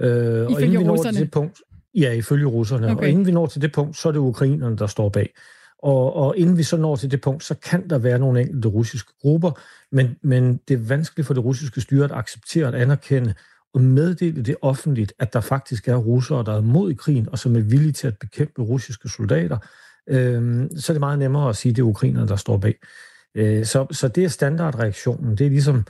Øh, 0.01 0.51
ifølge 0.51 0.79
og 0.79 0.87
russerne? 0.87 1.17
Til 1.17 1.21
det 1.21 1.31
punkt, 1.31 1.61
ja, 1.95 2.11
ifølge 2.13 2.45
russerne. 2.45 2.91
Okay. 2.91 3.03
Og 3.03 3.09
inden 3.09 3.25
vi 3.25 3.31
når 3.31 3.45
til 3.45 3.61
det 3.61 3.71
punkt, 3.71 3.97
så 3.97 4.07
er 4.07 4.11
det 4.11 4.19
ukrainerne, 4.19 4.77
der 4.77 4.87
står 4.87 5.09
bag. 5.09 5.33
Og, 5.79 6.15
og 6.15 6.37
inden 6.37 6.57
vi 6.57 6.63
så 6.63 6.77
når 6.77 6.95
til 6.95 7.11
det 7.11 7.21
punkt, 7.21 7.43
så 7.43 7.55
kan 7.55 7.89
der 7.89 7.97
være 7.97 8.19
nogle 8.19 8.41
enkelte 8.41 8.67
russiske 8.67 9.13
grupper, 9.21 9.51
men, 9.91 10.15
men 10.21 10.59
det 10.67 10.73
er 10.73 10.87
vanskeligt 10.87 11.27
for 11.27 11.33
det 11.33 11.43
russiske 11.45 11.81
styre 11.81 12.05
at 12.05 12.11
acceptere 12.11 12.67
at 12.67 12.75
anerkende 12.75 13.33
og 13.73 13.81
meddele 13.81 14.43
det 14.43 14.55
offentligt, 14.61 15.13
at 15.19 15.33
der 15.33 15.41
faktisk 15.41 15.87
er 15.87 15.95
russere, 15.95 16.43
der 16.45 16.57
er 16.57 16.61
mod 16.61 16.91
i 16.91 16.93
krigen, 16.93 17.29
og 17.29 17.39
som 17.39 17.55
er 17.55 17.59
villige 17.59 17.91
til 17.91 18.07
at 18.07 18.17
bekæmpe 18.17 18.61
russiske 18.61 19.09
soldater. 19.09 19.57
Øh, 20.09 20.69
så 20.77 20.91
er 20.91 20.93
det 20.93 20.99
meget 20.99 21.19
nemmere 21.19 21.49
at 21.49 21.55
sige, 21.55 21.69
at 21.69 21.75
det 21.75 21.81
er 21.81 21.85
ukrainerne, 21.85 22.27
der 22.27 22.35
står 22.35 22.57
bag. 22.57 22.75
Øh, 23.35 23.65
så, 23.65 23.87
så 23.91 24.07
det 24.07 24.23
er 24.23 24.27
standardreaktionen. 24.27 25.37
Det 25.37 25.45
er 25.45 25.49
ligesom 25.49 25.77
øh, 25.77 25.83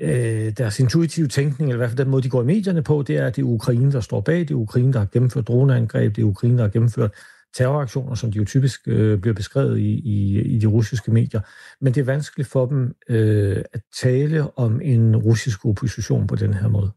Øh, 0.00 0.52
deres 0.58 0.80
intuitive 0.80 1.28
tænkning, 1.28 1.70
eller 1.70 1.76
i 1.76 1.78
hvert 1.78 1.90
fald 1.90 1.98
den 1.98 2.08
måde, 2.08 2.22
de 2.22 2.28
går 2.28 2.42
i 2.42 2.46
medierne 2.46 2.82
på, 2.82 3.04
det 3.06 3.16
er, 3.16 3.26
at 3.26 3.36
det 3.36 3.42
er 3.42 3.46
Ukraine, 3.46 3.92
der 3.92 4.00
står 4.00 4.20
bag. 4.20 4.40
Det 4.40 4.50
er 4.50 4.54
Ukraine, 4.54 4.92
der 4.92 4.98
har 4.98 5.06
gennemført 5.06 5.48
droneangreb. 5.48 6.16
Det 6.16 6.22
er 6.22 6.26
Ukraine, 6.26 6.56
der 6.56 6.62
har 6.62 6.70
gennemført 6.70 7.10
terroraktioner, 7.54 8.14
som 8.14 8.32
de 8.32 8.38
jo 8.38 8.44
typisk 8.44 8.80
øh, 8.86 9.18
bliver 9.18 9.34
beskrevet 9.34 9.78
i, 9.78 10.00
i, 10.04 10.40
i 10.40 10.58
de 10.58 10.66
russiske 10.66 11.10
medier. 11.10 11.40
Men 11.80 11.94
det 11.94 12.00
er 12.00 12.04
vanskeligt 12.04 12.48
for 12.48 12.66
dem 12.66 12.94
øh, 13.08 13.62
at 13.72 13.80
tale 14.00 14.58
om 14.58 14.80
en 14.80 15.16
russisk 15.16 15.64
opposition 15.64 16.26
på 16.26 16.36
den 16.36 16.54
her 16.54 16.68
måde. 16.68 16.90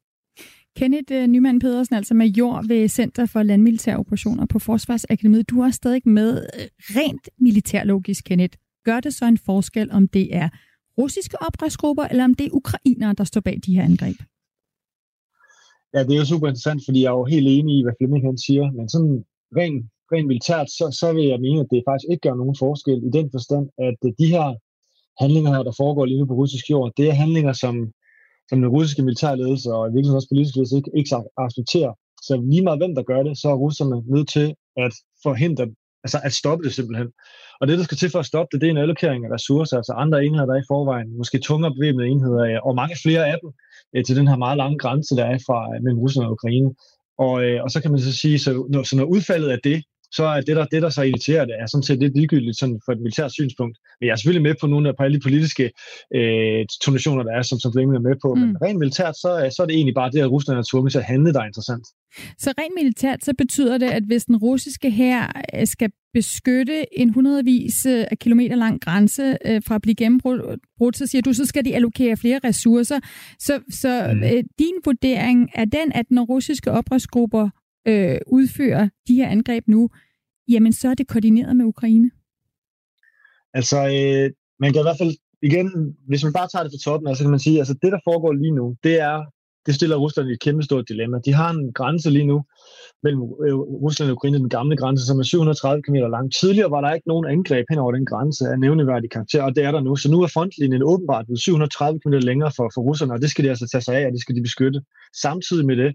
Kenneth 0.77 1.13
uh, 1.13 1.27
Nyman 1.27 1.59
Pedersen, 1.59 1.95
altså 1.95 2.13
major 2.13 2.67
ved 2.67 2.87
Center 2.87 3.25
for 3.25 3.43
Landmilitære 3.43 3.97
Operationer 3.97 4.45
på 4.45 4.59
Forsvarsakademiet. 4.59 5.49
Du 5.49 5.61
er 5.61 5.69
stadig 5.69 6.01
med 6.05 6.37
øh, 6.37 6.65
rent 6.79 7.29
militærlogisk, 7.39 8.23
Kenneth. 8.23 8.57
Gør 8.85 8.99
det 8.99 9.13
så 9.13 9.25
en 9.25 9.37
forskel, 9.37 9.91
om 9.91 10.07
det 10.07 10.35
er 10.35 10.49
russiske 10.97 11.37
oprørsgrupper, 11.47 12.03
eller 12.03 12.23
om 12.23 12.35
det 12.35 12.45
er 12.47 12.57
ukrainere, 12.61 13.13
der 13.13 13.23
står 13.23 13.41
bag 13.41 13.57
de 13.65 13.75
her 13.75 13.83
angreb? 13.83 14.17
Ja, 15.93 15.99
det 16.03 16.13
er 16.13 16.21
jo 16.23 16.25
super 16.25 16.47
interessant, 16.47 16.81
fordi 16.87 16.99
jeg 17.01 17.11
er 17.13 17.19
jo 17.21 17.25
helt 17.35 17.47
enig 17.47 17.73
i, 17.77 17.83
hvad 17.83 17.93
Flemming 17.97 18.23
han 18.29 18.37
siger, 18.37 18.65
men 18.77 18.89
sådan 18.89 19.25
rent 19.59 19.81
rent 20.13 20.27
militært, 20.27 20.67
så, 20.77 20.85
så 20.99 21.07
vil 21.15 21.25
jeg 21.31 21.39
mene, 21.45 21.59
at 21.63 21.71
det 21.71 21.87
faktisk 21.87 22.07
ikke 22.11 22.25
gør 22.27 22.35
nogen 22.41 22.61
forskel 22.63 22.99
i 23.07 23.11
den 23.17 23.27
forstand, 23.35 23.65
at 23.87 23.99
øh, 24.07 24.11
de 24.21 24.27
her 24.35 24.47
handlinger 25.21 25.51
her, 25.55 25.63
der 25.63 25.79
foregår 25.81 26.05
lige 26.05 26.19
nu 26.19 26.25
på 26.25 26.39
russisk 26.41 26.65
jord, 26.69 26.91
det 26.97 27.05
er 27.07 27.21
handlinger, 27.23 27.53
som, 27.63 27.75
som 28.49 28.57
den 28.61 28.73
russiske 28.75 29.03
militærledelse 29.07 29.69
og 29.77 29.81
i 29.83 29.91
virkeligheden 29.91 30.21
også 30.21 30.31
politisk 30.31 30.55
ledelse 30.55 30.77
ikke, 30.79 30.91
ikke 30.99 31.15
accepterer. 31.45 31.93
Så 32.27 32.33
lige 32.51 32.65
meget 32.65 32.81
hvem 32.81 32.95
der 32.95 33.09
gør 33.11 33.21
det, 33.27 33.33
så 33.41 33.47
er 33.49 33.61
russerne 33.65 33.97
nødt 34.13 34.29
til 34.37 34.47
at 34.85 34.93
forhindre, 35.25 35.63
altså 36.03 36.19
at 36.23 36.33
stoppe 36.33 36.63
det 36.65 36.73
simpelthen. 36.73 37.09
Og 37.59 37.67
det, 37.67 37.77
der 37.77 37.83
skal 37.83 37.97
til 37.97 38.09
for 38.11 38.19
at 38.19 38.25
stoppe 38.25 38.49
det, 38.51 38.61
det 38.61 38.67
er 38.67 38.71
en 38.71 38.83
allokering 38.85 39.25
af 39.25 39.31
ressourcer, 39.35 39.77
altså 39.77 39.93
andre 39.93 40.25
enheder, 40.25 40.45
der 40.45 40.53
er 40.53 40.63
i 40.63 40.69
forvejen, 40.73 41.17
måske 41.17 41.37
tungere 41.39 41.75
bevæbnede 41.77 42.07
enheder, 42.07 42.59
og 42.59 42.75
mange 42.75 42.95
flere 43.03 43.23
af 43.31 43.37
dem, 43.41 43.49
øh, 43.95 44.03
til 44.05 44.15
den 44.15 44.27
her 44.27 44.37
meget 44.45 44.57
lange 44.57 44.77
grænse, 44.79 45.15
der 45.15 45.25
er 45.25 45.37
fra 45.47 45.59
mellem 45.83 45.99
Rusland 45.99 46.25
og 46.27 46.31
Ukraine. 46.31 46.69
Og, 47.25 47.33
øh, 47.45 47.63
og 47.63 47.69
så 47.71 47.81
kan 47.81 47.91
man 47.91 47.99
så 47.99 48.13
sige, 48.21 48.39
så 48.39 48.51
når, 48.73 48.83
så 48.83 48.93
når 48.97 49.03
udfaldet 49.15 49.49
af 49.49 49.59
det 49.63 49.83
så 50.13 50.23
er 50.25 50.41
det, 50.41 50.55
der, 50.55 50.65
det, 50.65 50.81
der 50.81 50.89
så 50.89 51.01
irriterer 51.01 51.45
det, 51.45 51.55
er 51.59 51.65
sådan 51.65 51.83
set 51.83 51.99
lidt 51.99 52.15
ligegyldigt 52.15 52.57
sådan 52.59 52.79
for 52.85 52.91
et 52.91 53.01
militært 53.01 53.31
synspunkt. 53.33 53.77
Men 53.99 54.05
jeg 54.07 54.11
er 54.11 54.15
selvfølgelig 54.15 54.47
med 54.49 54.55
på 54.61 54.67
nogle 54.67 54.89
af 54.89 54.95
på 54.97 55.03
alle 55.03 55.17
de 55.17 55.27
politiske 55.27 55.65
øh, 56.17 56.65
tonationer, 56.85 57.23
der 57.23 57.33
er, 57.37 57.41
som, 57.41 57.59
som 57.59 57.71
Flemming 57.73 57.97
er 57.97 58.09
med 58.09 58.17
på. 58.23 58.29
Mm. 58.33 58.41
Men 58.41 58.57
rent 58.63 58.79
militært, 58.79 59.15
så, 59.15 59.29
så 59.55 59.59
er 59.63 59.67
det 59.67 59.75
egentlig 59.75 59.95
bare 60.01 60.11
det, 60.11 60.21
at 60.21 60.31
Rusland 60.31 60.59
er 60.59 60.69
tvunget 60.71 60.91
til 60.91 60.99
at 61.03 61.09
handle, 61.13 61.33
der 61.33 61.41
er 61.41 61.51
interessant. 61.51 61.85
Så 62.37 62.53
rent 62.57 62.75
militært, 62.75 63.25
så 63.25 63.33
betyder 63.37 63.77
det, 63.77 63.85
at 63.85 64.03
hvis 64.03 64.25
den 64.25 64.37
russiske 64.37 64.89
her 64.89 65.31
øh, 65.55 65.67
skal 65.67 65.91
beskytte 66.13 66.99
en 66.99 67.09
hundredvis 67.09 67.85
øh, 67.85 68.05
af 68.11 68.19
kilometer 68.19 68.55
lang 68.55 68.81
grænse 68.81 69.37
øh, 69.45 69.61
fra 69.67 69.75
at 69.75 69.81
blive 69.81 69.95
gennembrudt, 69.95 70.97
så 70.97 71.07
siger 71.07 71.21
du, 71.21 71.33
så 71.33 71.45
skal 71.45 71.65
de 71.65 71.75
allokere 71.75 72.17
flere 72.17 72.39
ressourcer. 72.43 72.99
Så, 73.39 73.61
så 73.69 74.13
mm. 74.13 74.47
din 74.59 74.75
vurdering 74.85 75.49
er 75.55 75.65
den, 75.65 75.91
at 75.91 76.05
når 76.09 76.23
russiske 76.23 76.71
oprørsgrupper 76.71 77.49
øh, 77.87 78.17
udfører 78.27 78.89
de 79.07 79.15
her 79.15 79.27
angreb 79.27 79.67
nu, 79.67 79.89
jamen 80.49 80.73
så 80.73 80.89
er 80.89 80.93
det 80.93 81.07
koordineret 81.07 81.55
med 81.55 81.65
Ukraine? 81.65 82.11
Altså, 83.53 83.77
øh, 83.77 84.31
man 84.59 84.73
kan 84.73 84.81
i 84.81 84.87
hvert 84.87 85.01
fald, 85.01 85.13
igen, 85.41 85.95
hvis 86.07 86.23
man 86.23 86.33
bare 86.33 86.47
tager 86.47 86.63
det 86.63 86.71
fra 86.73 86.83
toppen, 86.91 87.07
altså 87.07 87.23
kan 87.23 87.31
man 87.31 87.39
sige, 87.39 87.57
altså 87.57 87.73
det, 87.73 87.91
der 87.91 87.99
foregår 88.03 88.31
lige 88.33 88.55
nu, 88.55 88.75
det 88.83 88.99
er, 88.99 89.17
det 89.65 89.75
stiller 89.75 89.95
Rusland 89.95 90.29
i 90.29 90.33
et 90.33 90.39
kæmpe 90.39 90.63
stort 90.63 90.89
dilemma. 90.89 91.17
De 91.25 91.33
har 91.33 91.49
en 91.49 91.73
grænse 91.73 92.09
lige 92.09 92.25
nu 92.25 92.43
mellem 93.03 93.21
øh, 93.21 93.55
Rusland 93.85 94.11
og 94.11 94.15
Ukraine, 94.15 94.37
den 94.37 94.49
gamle 94.49 94.77
grænse, 94.77 95.05
som 95.05 95.19
er 95.19 95.23
730 95.23 95.83
km 95.83 95.95
lang. 95.95 96.33
Tidligere 96.39 96.71
var 96.71 96.81
der 96.81 96.93
ikke 96.93 97.07
nogen 97.07 97.25
angreb 97.35 97.65
hen 97.69 97.79
over 97.79 97.91
den 97.91 98.05
grænse 98.05 98.43
af 98.47 98.59
nævneværdig 98.59 99.09
karakter, 99.11 99.43
og 99.43 99.55
det 99.55 99.63
er 99.63 99.71
der 99.71 99.81
nu. 99.81 99.95
Så 99.95 100.11
nu 100.11 100.21
er 100.21 100.27
frontlinjen 100.27 100.83
åbenbart 100.83 101.25
730 101.35 101.99
km 101.99 102.13
længere 102.13 102.51
for, 102.57 102.71
for 102.73 102.81
russerne, 102.81 103.13
og 103.13 103.21
det 103.21 103.29
skal 103.29 103.43
de 103.45 103.49
altså 103.49 103.67
tage 103.71 103.81
sig 103.81 103.95
af, 103.95 104.05
og 104.05 104.11
det 104.11 104.21
skal 104.21 104.35
de 104.35 104.41
beskytte. 104.41 104.81
Samtidig 105.21 105.65
med 105.65 105.77
det, 105.77 105.91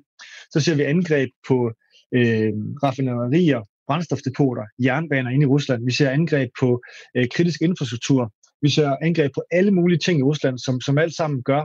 så 0.53 0.61
ser 0.61 0.75
vi 0.75 0.83
angreb 0.83 1.31
på 1.49 1.71
øh, 2.15 2.53
raffinaderier, 2.83 3.63
brændstofdepoter, 3.89 4.65
jernbaner 4.85 5.31
inde 5.31 5.45
i 5.45 5.53
Rusland. 5.55 5.85
Vi 5.85 5.93
ser 5.93 6.11
angreb 6.11 6.51
på 6.61 6.83
øh, 7.17 7.27
kritisk 7.35 7.63
infrastruktur. 7.63 8.33
Vi 8.63 8.71
ser 8.71 8.97
angreb 9.03 9.31
på 9.35 9.43
alle 9.51 9.71
mulige 9.71 9.99
ting 9.99 10.21
i 10.21 10.23
Rusland, 10.23 10.59
som, 10.59 10.81
som 10.81 10.99
alt 10.99 11.15
sammen 11.17 11.43
gør, 11.43 11.63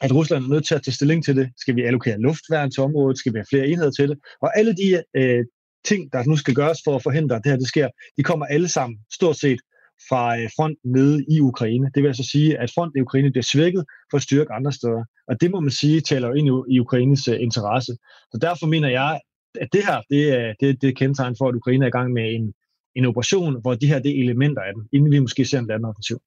at 0.00 0.14
Rusland 0.14 0.44
er 0.44 0.48
nødt 0.48 0.66
til 0.66 0.74
at 0.74 0.82
tage 0.82 0.94
stilling 0.94 1.24
til 1.24 1.36
det. 1.36 1.50
Skal 1.56 1.76
vi 1.76 1.82
allokere 1.82 2.20
luftværn 2.20 2.70
til 2.70 2.82
området? 2.82 3.18
Skal 3.18 3.32
vi 3.32 3.38
have 3.38 3.50
flere 3.50 3.66
enheder 3.68 3.90
til 3.90 4.08
det? 4.08 4.18
Og 4.42 4.58
alle 4.58 4.74
de 4.76 5.02
øh, 5.16 5.44
ting, 5.84 6.12
der 6.12 6.24
nu 6.24 6.36
skal 6.36 6.54
gøres 6.54 6.78
for 6.84 6.96
at 6.96 7.02
forhindre, 7.02 7.36
at 7.36 7.42
det 7.44 7.52
her 7.52 7.58
det 7.58 7.68
sker, 7.68 7.88
de 8.16 8.22
kommer 8.22 8.46
alle 8.46 8.68
sammen 8.68 8.98
stort 9.12 9.36
set 9.36 9.60
fra 10.08 10.38
øh, 10.38 10.50
fronten 10.56 10.92
nede 10.92 11.24
i 11.30 11.40
Ukraine. 11.40 11.90
Det 11.94 12.02
vil 12.02 12.08
altså 12.08 12.28
sige, 12.32 12.58
at 12.58 12.70
fronten 12.74 12.98
i 12.98 13.02
Ukraine 13.02 13.30
bliver 13.30 13.48
svækket 13.52 13.84
for 14.10 14.16
at 14.16 14.22
styrke 14.22 14.52
andre 14.52 14.72
steder. 14.72 15.04
Og 15.28 15.40
det 15.40 15.50
må 15.50 15.60
man 15.60 15.70
sige, 15.70 16.00
taler 16.00 16.28
jo 16.28 16.34
ind 16.34 16.48
i, 16.48 16.74
i 16.74 16.80
Ukraines 16.80 17.28
øh, 17.28 17.36
interesse. 17.40 17.92
Så 18.32 18.38
derfor 18.42 18.66
mener 18.66 18.88
jeg, 18.88 19.20
at 19.60 19.68
det 19.72 19.82
her, 19.86 20.00
det 20.10 20.22
er, 20.38 20.54
det, 20.60 20.82
det 20.82 20.88
er 20.88 20.94
kendetegn 20.94 21.36
for, 21.38 21.48
at 21.48 21.54
Ukraine 21.54 21.84
er 21.84 21.88
i 21.88 21.98
gang 21.98 22.12
med 22.12 22.34
en, 22.34 22.52
en 22.96 23.04
operation, 23.04 23.60
hvor 23.60 23.74
de 23.74 23.86
her 23.86 23.98
det 23.98 24.10
er 24.10 24.22
elementer 24.22 24.62
af 24.62 24.72
den, 24.74 24.88
inden 24.92 25.12
vi 25.12 25.18
måske 25.18 25.44
ser 25.44 25.58
en 25.58 25.70
anden 25.70 25.84
offensiv. 25.84 26.18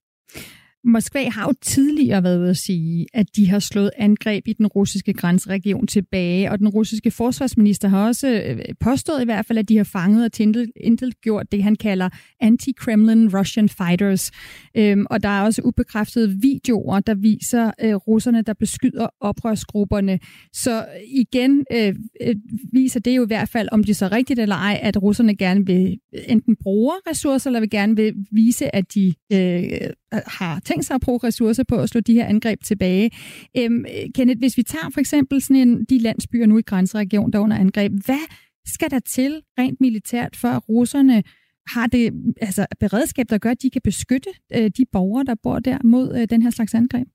Moskva 0.85 1.29
har 1.29 1.47
jo 1.47 1.53
tidligere 1.61 2.23
været 2.23 2.39
ude 2.39 2.49
at 2.49 2.57
sige, 2.57 3.05
at 3.13 3.35
de 3.35 3.49
har 3.49 3.59
slået 3.59 3.91
angreb 3.97 4.47
i 4.47 4.53
den 4.53 4.67
russiske 4.67 5.13
grænseregion 5.13 5.87
tilbage, 5.87 6.51
og 6.51 6.59
den 6.59 6.67
russiske 6.67 7.11
forsvarsminister 7.11 7.87
har 7.87 8.07
også 8.07 8.27
øh, 8.27 8.59
påstået 8.79 9.21
i 9.21 9.25
hvert 9.25 9.45
fald, 9.45 9.59
at 9.59 9.69
de 9.69 9.77
har 9.77 9.83
fanget 9.83 10.25
og 10.25 10.31
intet 10.75 11.21
gjort 11.21 11.51
det, 11.51 11.63
han 11.63 11.75
kalder 11.75 12.09
anti-Kremlin 12.43 13.37
Russian 13.37 13.69
fighters. 13.69 14.31
Øhm, 14.77 15.05
og 15.09 15.23
der 15.23 15.29
er 15.29 15.41
også 15.41 15.61
ubekræftede 15.65 16.37
videoer, 16.41 16.99
der 16.99 17.13
viser 17.13 17.71
øh, 17.81 17.95
russerne, 17.95 18.41
der 18.41 18.53
beskyder 18.53 19.07
oprørsgrupperne. 19.21 20.19
Så 20.53 20.85
igen 21.07 21.65
øh, 21.71 21.95
øh 22.21 22.35
viser 22.73 22.99
det 22.99 23.15
jo 23.15 23.23
i 23.23 23.27
hvert 23.27 23.49
fald, 23.49 23.69
om 23.71 23.83
det 23.83 23.95
så 23.95 24.07
rigtigt 24.07 24.39
eller 24.39 24.55
ej, 24.55 24.79
at 24.81 25.01
russerne 25.03 25.35
gerne 25.35 25.65
vil 25.65 25.99
øh, 26.15 26.21
enten 26.27 26.55
bruge 26.63 26.93
ressourcer, 27.09 27.49
eller 27.49 27.59
vil 27.59 27.69
gerne 27.69 27.95
vil 27.95 28.13
vise, 28.31 28.75
at 28.75 28.93
de 28.93 29.13
øh, 29.33 29.89
har 30.27 30.59
tænkt 30.59 30.85
sig 30.85 30.95
at 30.95 31.01
bruge 31.01 31.19
ressourcer 31.23 31.63
på 31.63 31.75
at 31.75 31.89
slå 31.89 32.01
de 32.01 32.13
her 32.13 32.25
angreb 32.25 32.63
tilbage. 32.63 33.11
Øhm, 33.57 33.85
Kenneth, 34.15 34.39
hvis 34.39 34.57
vi 34.57 34.63
tager 34.63 34.89
for 34.93 34.99
eksempel 34.99 35.41
sådan 35.41 35.55
en, 35.55 35.85
de 35.85 35.99
landsbyer 35.99 36.45
nu 36.45 36.57
i 36.57 36.61
grænseregionen, 36.61 37.33
der 37.33 37.39
under 37.39 37.57
angreb, 37.57 37.91
hvad 38.05 38.25
skal 38.65 38.91
der 38.91 38.99
til 38.99 39.41
rent 39.59 39.81
militært, 39.81 40.35
for 40.35 40.47
at 40.47 40.69
russerne 40.69 41.23
har 41.67 41.87
det 41.87 42.13
altså, 42.41 42.65
beredskab, 42.79 43.25
der 43.29 43.37
gør, 43.37 43.51
at 43.51 43.61
de 43.61 43.69
kan 43.69 43.81
beskytte 43.83 44.29
øh, 44.55 44.71
de 44.77 44.85
borgere, 44.91 45.23
der 45.23 45.35
bor 45.43 45.59
der 45.59 45.77
mod 45.83 46.17
øh, 46.17 46.27
den 46.29 46.41
her 46.41 46.49
slags 46.49 46.73
angreb? 46.73 47.07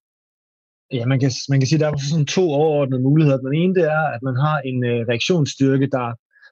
Ja, 0.93 1.07
man 1.07 1.21
kan, 1.21 1.31
man 1.49 1.61
kan 1.61 1.67
sige, 1.67 1.76
at 1.76 1.81
der 1.81 1.90
er 1.90 1.97
sådan 1.97 2.26
to 2.26 2.45
overordnede 2.50 3.02
muligheder. 3.02 3.38
Den 3.38 3.55
ene 3.55 3.75
det 3.75 3.85
er, 3.85 4.05
at 4.14 4.23
man 4.23 4.37
har 4.45 4.59
en 4.71 4.85
øh, 4.85 5.09
reaktionsstyrke, 5.11 5.87
der 5.97 6.07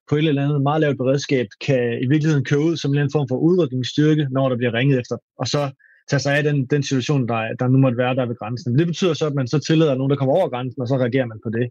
på 0.08 0.16
et 0.16 0.28
eller 0.28 0.44
andet 0.44 0.62
meget 0.62 0.80
lavt 0.80 0.96
beredskab 0.96 1.46
kan 1.66 1.82
i 2.04 2.06
virkeligheden 2.12 2.44
køre 2.44 2.64
ud 2.68 2.76
som 2.76 2.94
en 2.94 3.10
form 3.12 3.28
for 3.28 3.36
udrykningsstyrke, 3.36 4.26
når 4.30 4.48
der 4.48 4.56
bliver 4.56 4.74
ringet 4.74 5.00
efter. 5.00 5.16
Og 5.40 5.46
så 5.46 5.62
tage 6.10 6.20
sig 6.20 6.36
af 6.36 6.42
den, 6.42 6.66
den 6.66 6.82
situation, 6.82 7.28
der, 7.28 7.40
der 7.60 7.68
nu 7.68 7.78
måtte 7.78 7.98
være 7.98 8.14
der 8.14 8.26
ved 8.26 8.36
grænsen. 8.36 8.72
Men 8.72 8.78
det 8.78 8.86
betyder 8.86 9.14
så, 9.14 9.26
at 9.26 9.34
man 9.34 9.48
så 9.48 9.58
tillader 9.58 9.94
nogen, 9.94 10.10
der 10.10 10.16
kommer 10.16 10.34
over 10.34 10.48
grænsen, 10.48 10.82
og 10.82 10.88
så 10.88 10.96
reagerer 10.96 11.26
man 11.26 11.40
på 11.44 11.50
det. 11.50 11.66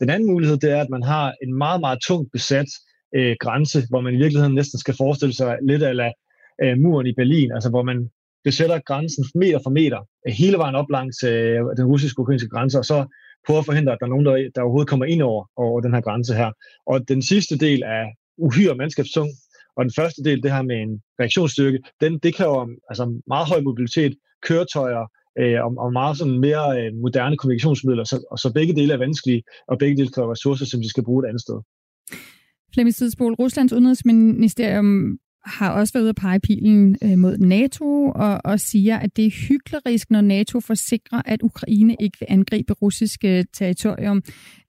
Den 0.00 0.10
anden 0.10 0.30
mulighed, 0.32 0.56
det 0.56 0.70
er, 0.70 0.80
at 0.80 0.90
man 0.90 1.02
har 1.02 1.34
en 1.44 1.54
meget, 1.54 1.80
meget 1.80 1.98
tungt 2.08 2.32
besat 2.32 2.70
øh, 3.16 3.36
grænse, 3.40 3.82
hvor 3.90 4.00
man 4.00 4.14
i 4.14 4.16
virkeligheden 4.16 4.54
næsten 4.54 4.78
skal 4.78 4.94
forestille 4.96 5.34
sig 5.34 5.58
lidt 5.62 5.82
af 5.82 6.12
øh, 6.62 6.78
muren 6.78 7.06
i 7.06 7.14
Berlin, 7.20 7.52
altså 7.52 7.70
hvor 7.70 7.82
man 7.82 8.10
besætter 8.44 8.78
grænsen 8.78 9.24
meter 9.34 9.60
for 9.62 9.70
meter, 9.70 10.00
øh, 10.26 10.32
hele 10.32 10.58
vejen 10.58 10.74
op 10.74 10.90
langs 10.90 11.24
øh, 11.24 11.58
den 11.76 11.86
russisk-ukrainske 11.92 12.48
grænse, 12.48 12.78
og 12.78 12.84
så 12.84 12.98
prøver 13.46 13.60
at 13.60 13.66
forhindre, 13.66 13.92
at 13.92 13.98
der 14.00 14.06
er 14.06 14.10
nogen, 14.10 14.26
der, 14.26 14.50
der 14.54 14.62
overhovedet 14.62 14.88
kommer 14.88 15.06
ind 15.06 15.22
over, 15.22 15.50
over 15.56 15.80
den 15.80 15.94
her 15.94 16.00
grænse 16.00 16.34
her. 16.34 16.50
Og 16.86 17.08
den 17.08 17.22
sidste 17.22 17.58
del 17.58 17.82
er 17.82 18.04
uhyre 18.38 18.74
mandskabstung, 18.74 19.28
og 19.76 19.84
den 19.84 19.92
første 19.98 20.22
del, 20.24 20.42
det 20.42 20.52
her 20.52 20.62
med 20.62 20.76
en 20.76 21.02
reaktionsstyrke, 21.20 21.78
den, 22.00 22.18
det 22.18 22.34
kan 22.36 22.46
jo 22.46 22.68
altså 22.90 23.04
meget 23.26 23.48
høj 23.48 23.60
mobilitet, 23.60 24.12
køretøjer, 24.46 25.04
øh, 25.40 25.58
og, 25.64 25.70
og 25.84 25.92
meget 25.92 26.18
sådan 26.18 26.38
mere 26.46 26.64
øh, 26.78 26.90
moderne 27.04 27.36
kommunikationsmidler. 27.36 28.04
Så, 28.04 28.16
og 28.30 28.38
så 28.38 28.52
begge 28.52 28.74
dele 28.74 28.92
er 28.92 28.98
vanskelige, 29.06 29.42
og 29.68 29.78
begge 29.78 29.96
dele 29.96 30.12
kræver 30.14 30.32
ressourcer, 30.32 30.66
som 30.66 30.80
de 30.80 30.90
skal 30.90 31.04
bruge 31.04 31.24
et 31.24 31.28
andet 31.28 31.42
sted. 31.46 31.58
Flemming 32.74 32.94
Sidspol, 32.94 33.34
Ruslands 33.34 33.72
udenrigsministerium 33.72 35.18
har 35.44 35.70
også 35.70 35.92
været 35.92 36.02
ude 36.02 36.08
at 36.08 36.16
pege 36.16 36.40
pilen 36.40 36.96
øh, 37.04 37.18
mod 37.18 37.38
NATO 37.38 38.12
og, 38.14 38.40
og 38.44 38.60
siger, 38.60 38.98
at 38.98 39.16
det 39.16 39.26
er 39.26 39.30
hyklerisk, 39.48 40.10
når 40.10 40.20
NATO 40.20 40.60
forsikrer, 40.60 41.22
at 41.24 41.42
Ukraine 41.42 41.96
ikke 42.00 42.18
vil 42.20 42.26
angribe 42.30 42.72
russiske 42.72 43.38
øh, 43.38 43.44
territorium. 43.52 44.22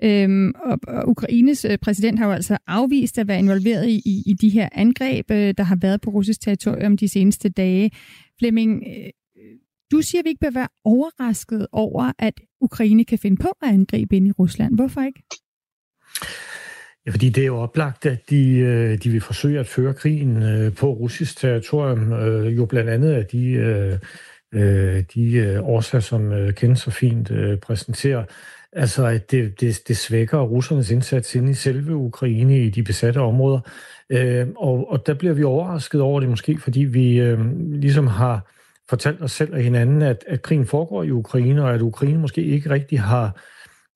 Øhm, 0.04 0.54
og, 0.66 0.80
og 0.88 1.10
Ukraines 1.10 1.66
øh, 1.66 1.78
præsident 1.78 2.20
har 2.20 2.26
jo 2.26 2.32
altså 2.32 2.58
afvist 2.68 3.18
at 3.18 3.28
være 3.28 3.40
involveret 3.40 3.88
i, 3.90 4.02
i, 4.06 4.24
i 4.26 4.34
de 4.34 4.50
her 4.50 4.70
angreb, 4.72 5.32
øh, 5.32 5.54
der 5.58 5.64
har 5.64 5.78
været 5.82 6.02
på 6.02 6.10
russisk 6.10 6.42
territorium 6.42 6.98
de 6.98 7.08
seneste 7.08 7.50
dage. 7.50 7.92
Flemming, 8.40 8.84
øh, 8.88 9.10
du 9.92 10.02
siger, 10.02 10.20
at 10.22 10.26
vi 10.26 10.30
ikke 10.30 10.40
bør 10.40 10.52
være 10.52 10.68
overrasket 10.84 11.68
over, 11.72 12.12
at 12.20 12.34
Ukraine 12.62 13.06
kan 13.06 13.20
finde 13.20 13.38
på 13.38 13.48
at 13.62 13.70
angribe 13.70 14.16
ind 14.16 14.28
i 14.28 14.32
Rusland. 14.32 14.76
Hvorfor 14.76 15.02
ikke? 15.02 15.24
Ja, 17.06 17.12
fordi 17.12 17.30
det 17.30 17.42
er 17.42 17.48
jo 17.48 17.58
oplagt, 17.58 18.06
at 18.06 18.30
de, 18.30 18.58
øh, 18.58 18.98
de 18.98 19.10
vil 19.10 19.22
forsøge 19.22 19.60
at 19.60 19.68
føre 19.68 19.94
krigen 19.94 20.44
øh, 20.44 20.76
på 20.76 20.94
russisk 20.94 21.38
territorium, 21.38 22.14
øh, 22.14 22.58
jo 22.58 22.66
blandt 22.66 22.90
andet 22.90 23.12
af 23.12 23.26
de, 23.26 24.00
de 25.16 25.60
årsager, 25.62 26.02
som 26.02 26.54
Ken 26.56 26.76
så 26.76 26.92
fint 26.92 27.32
præsenterer. 27.62 28.24
Altså, 28.74 29.06
at 29.06 29.32
det, 29.32 29.62
det, 29.62 29.82
det 29.88 29.98
svækker 29.98 30.40
russernes 30.40 30.92
indsats 30.92 31.36
inde 31.36 31.52
i 31.52 31.54
selve 31.54 31.96
Ukraine 31.96 32.60
i 32.60 32.70
de 32.70 32.84
besatte 32.84 33.18
områder. 33.18 33.60
Og, 34.58 34.92
og 34.92 35.08
der 35.08 35.14
bliver 35.14 35.34
vi 35.34 35.44
overrasket 35.44 36.02
over 36.02 36.20
det 36.20 36.30
måske, 36.30 36.58
fordi 36.58 36.80
vi 36.80 37.36
ligesom 37.80 38.08
har 38.08 38.52
fortalt 38.90 39.22
os 39.22 39.32
selv 39.32 39.54
og 39.54 39.62
hinanden, 39.62 40.02
at, 40.02 40.24
at 40.28 40.42
krigen 40.42 40.66
foregår 40.66 41.04
i 41.04 41.12
Ukraine, 41.12 41.64
og 41.64 41.74
at 41.74 41.82
Ukraine 41.82 42.20
måske 42.20 42.44
ikke 42.44 42.70
rigtig 42.70 43.00
har 43.00 43.38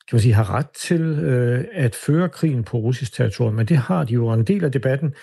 kan 0.09 0.15
man 0.15 0.21
sige, 0.21 0.33
har 0.33 0.53
ret 0.53 0.69
til 0.69 1.01
øh, 1.01 1.65
at 1.73 1.95
føre 1.95 2.29
krigen 2.29 2.63
på 2.63 2.77
russisk 2.77 3.13
territorium, 3.13 3.53
men 3.53 3.65
det 3.65 3.77
har 3.77 4.03
de 4.03 4.13
jo, 4.13 4.31
en 4.31 4.43
del 4.43 4.63
af 4.63 4.71
debatten 4.71 5.13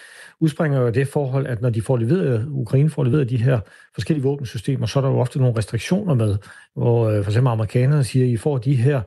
udspringer 0.40 0.80
jo 0.80 0.90
det 0.90 1.08
forhold, 1.08 1.46
at 1.46 1.62
når 1.62 1.70
de 1.70 1.82
får 1.82 1.96
leveret, 1.96 2.46
Ukraine 2.50 2.90
får 2.90 3.04
leveret 3.04 3.30
de 3.30 3.36
her 3.36 3.60
forskellige 3.94 4.22
våbensystemer, 4.22 4.86
så 4.86 4.98
er 4.98 5.00
der 5.00 5.10
jo 5.10 5.18
ofte 5.18 5.38
nogle 5.38 5.58
restriktioner 5.58 6.14
med, 6.14 6.36
hvor 6.74 7.08
øh, 7.08 7.24
for 7.24 7.30
eksempel 7.30 7.50
amerikanerne 7.50 8.04
siger, 8.04 8.24
at 8.24 8.30
I 8.30 8.36
får 8.36 8.58
de 8.58 8.74
her 8.74 9.00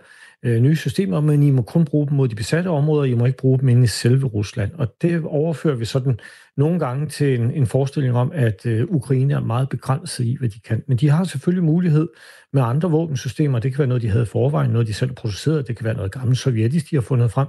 øh, 0.44 0.62
nye 0.62 0.76
systemer, 0.76 1.22
men 1.22 1.44
I 1.44 1.52
må 1.52 1.62
kun 1.62 1.86
bruge 1.86 2.08
dem 2.08 2.18
mod 2.18 2.28
de 2.28 2.36
besatte 2.36 2.68
områder, 2.68 3.04
I 3.04 3.14
må 3.14 3.26
ikke 3.26 3.38
bruge 3.38 3.60
dem 3.60 3.70
inde 3.70 3.84
i 3.84 3.88
selve 3.88 4.28
Rusland. 4.28 4.72
Og 4.74 4.88
det 5.02 5.24
overfører 5.24 5.76
vi 5.76 5.86
sådan 5.86 6.20
nogle 6.58 6.80
gange 6.80 7.08
til 7.08 7.40
en, 7.40 7.52
en 7.52 7.68
forestilling 7.68 8.16
om, 8.16 8.32
at 8.34 8.66
øh, 8.66 8.88
Ukraine 8.90 9.34
er 9.34 9.40
meget 9.40 9.70
begrænset 9.70 10.26
i, 10.26 10.36
hvad 10.40 10.50
de 10.50 10.60
kan. 10.60 10.84
Men 10.88 10.98
de 10.98 11.10
har 11.10 11.24
selvfølgelig 11.24 11.64
mulighed 11.64 12.08
med 12.54 12.62
andre 12.62 12.92
våbensystemer. 12.92 13.60
Det 13.60 13.72
kan 13.72 13.80
være 13.80 13.88
noget, 13.88 14.04
de 14.04 14.10
havde 14.10 14.24
i 14.24 14.28
forvejen, 14.28 14.72
noget, 14.72 14.88
de 14.88 14.94
selv 14.94 15.14
producerede. 15.14 15.64
Det 15.64 15.78
kan 15.78 15.86
være 15.86 15.96
noget 15.96 16.12
gammelt 16.12 16.38
sovjetisk, 16.38 16.90
de 16.92 16.96
har 16.96 17.02
fundet 17.02 17.32
frem 17.32 17.48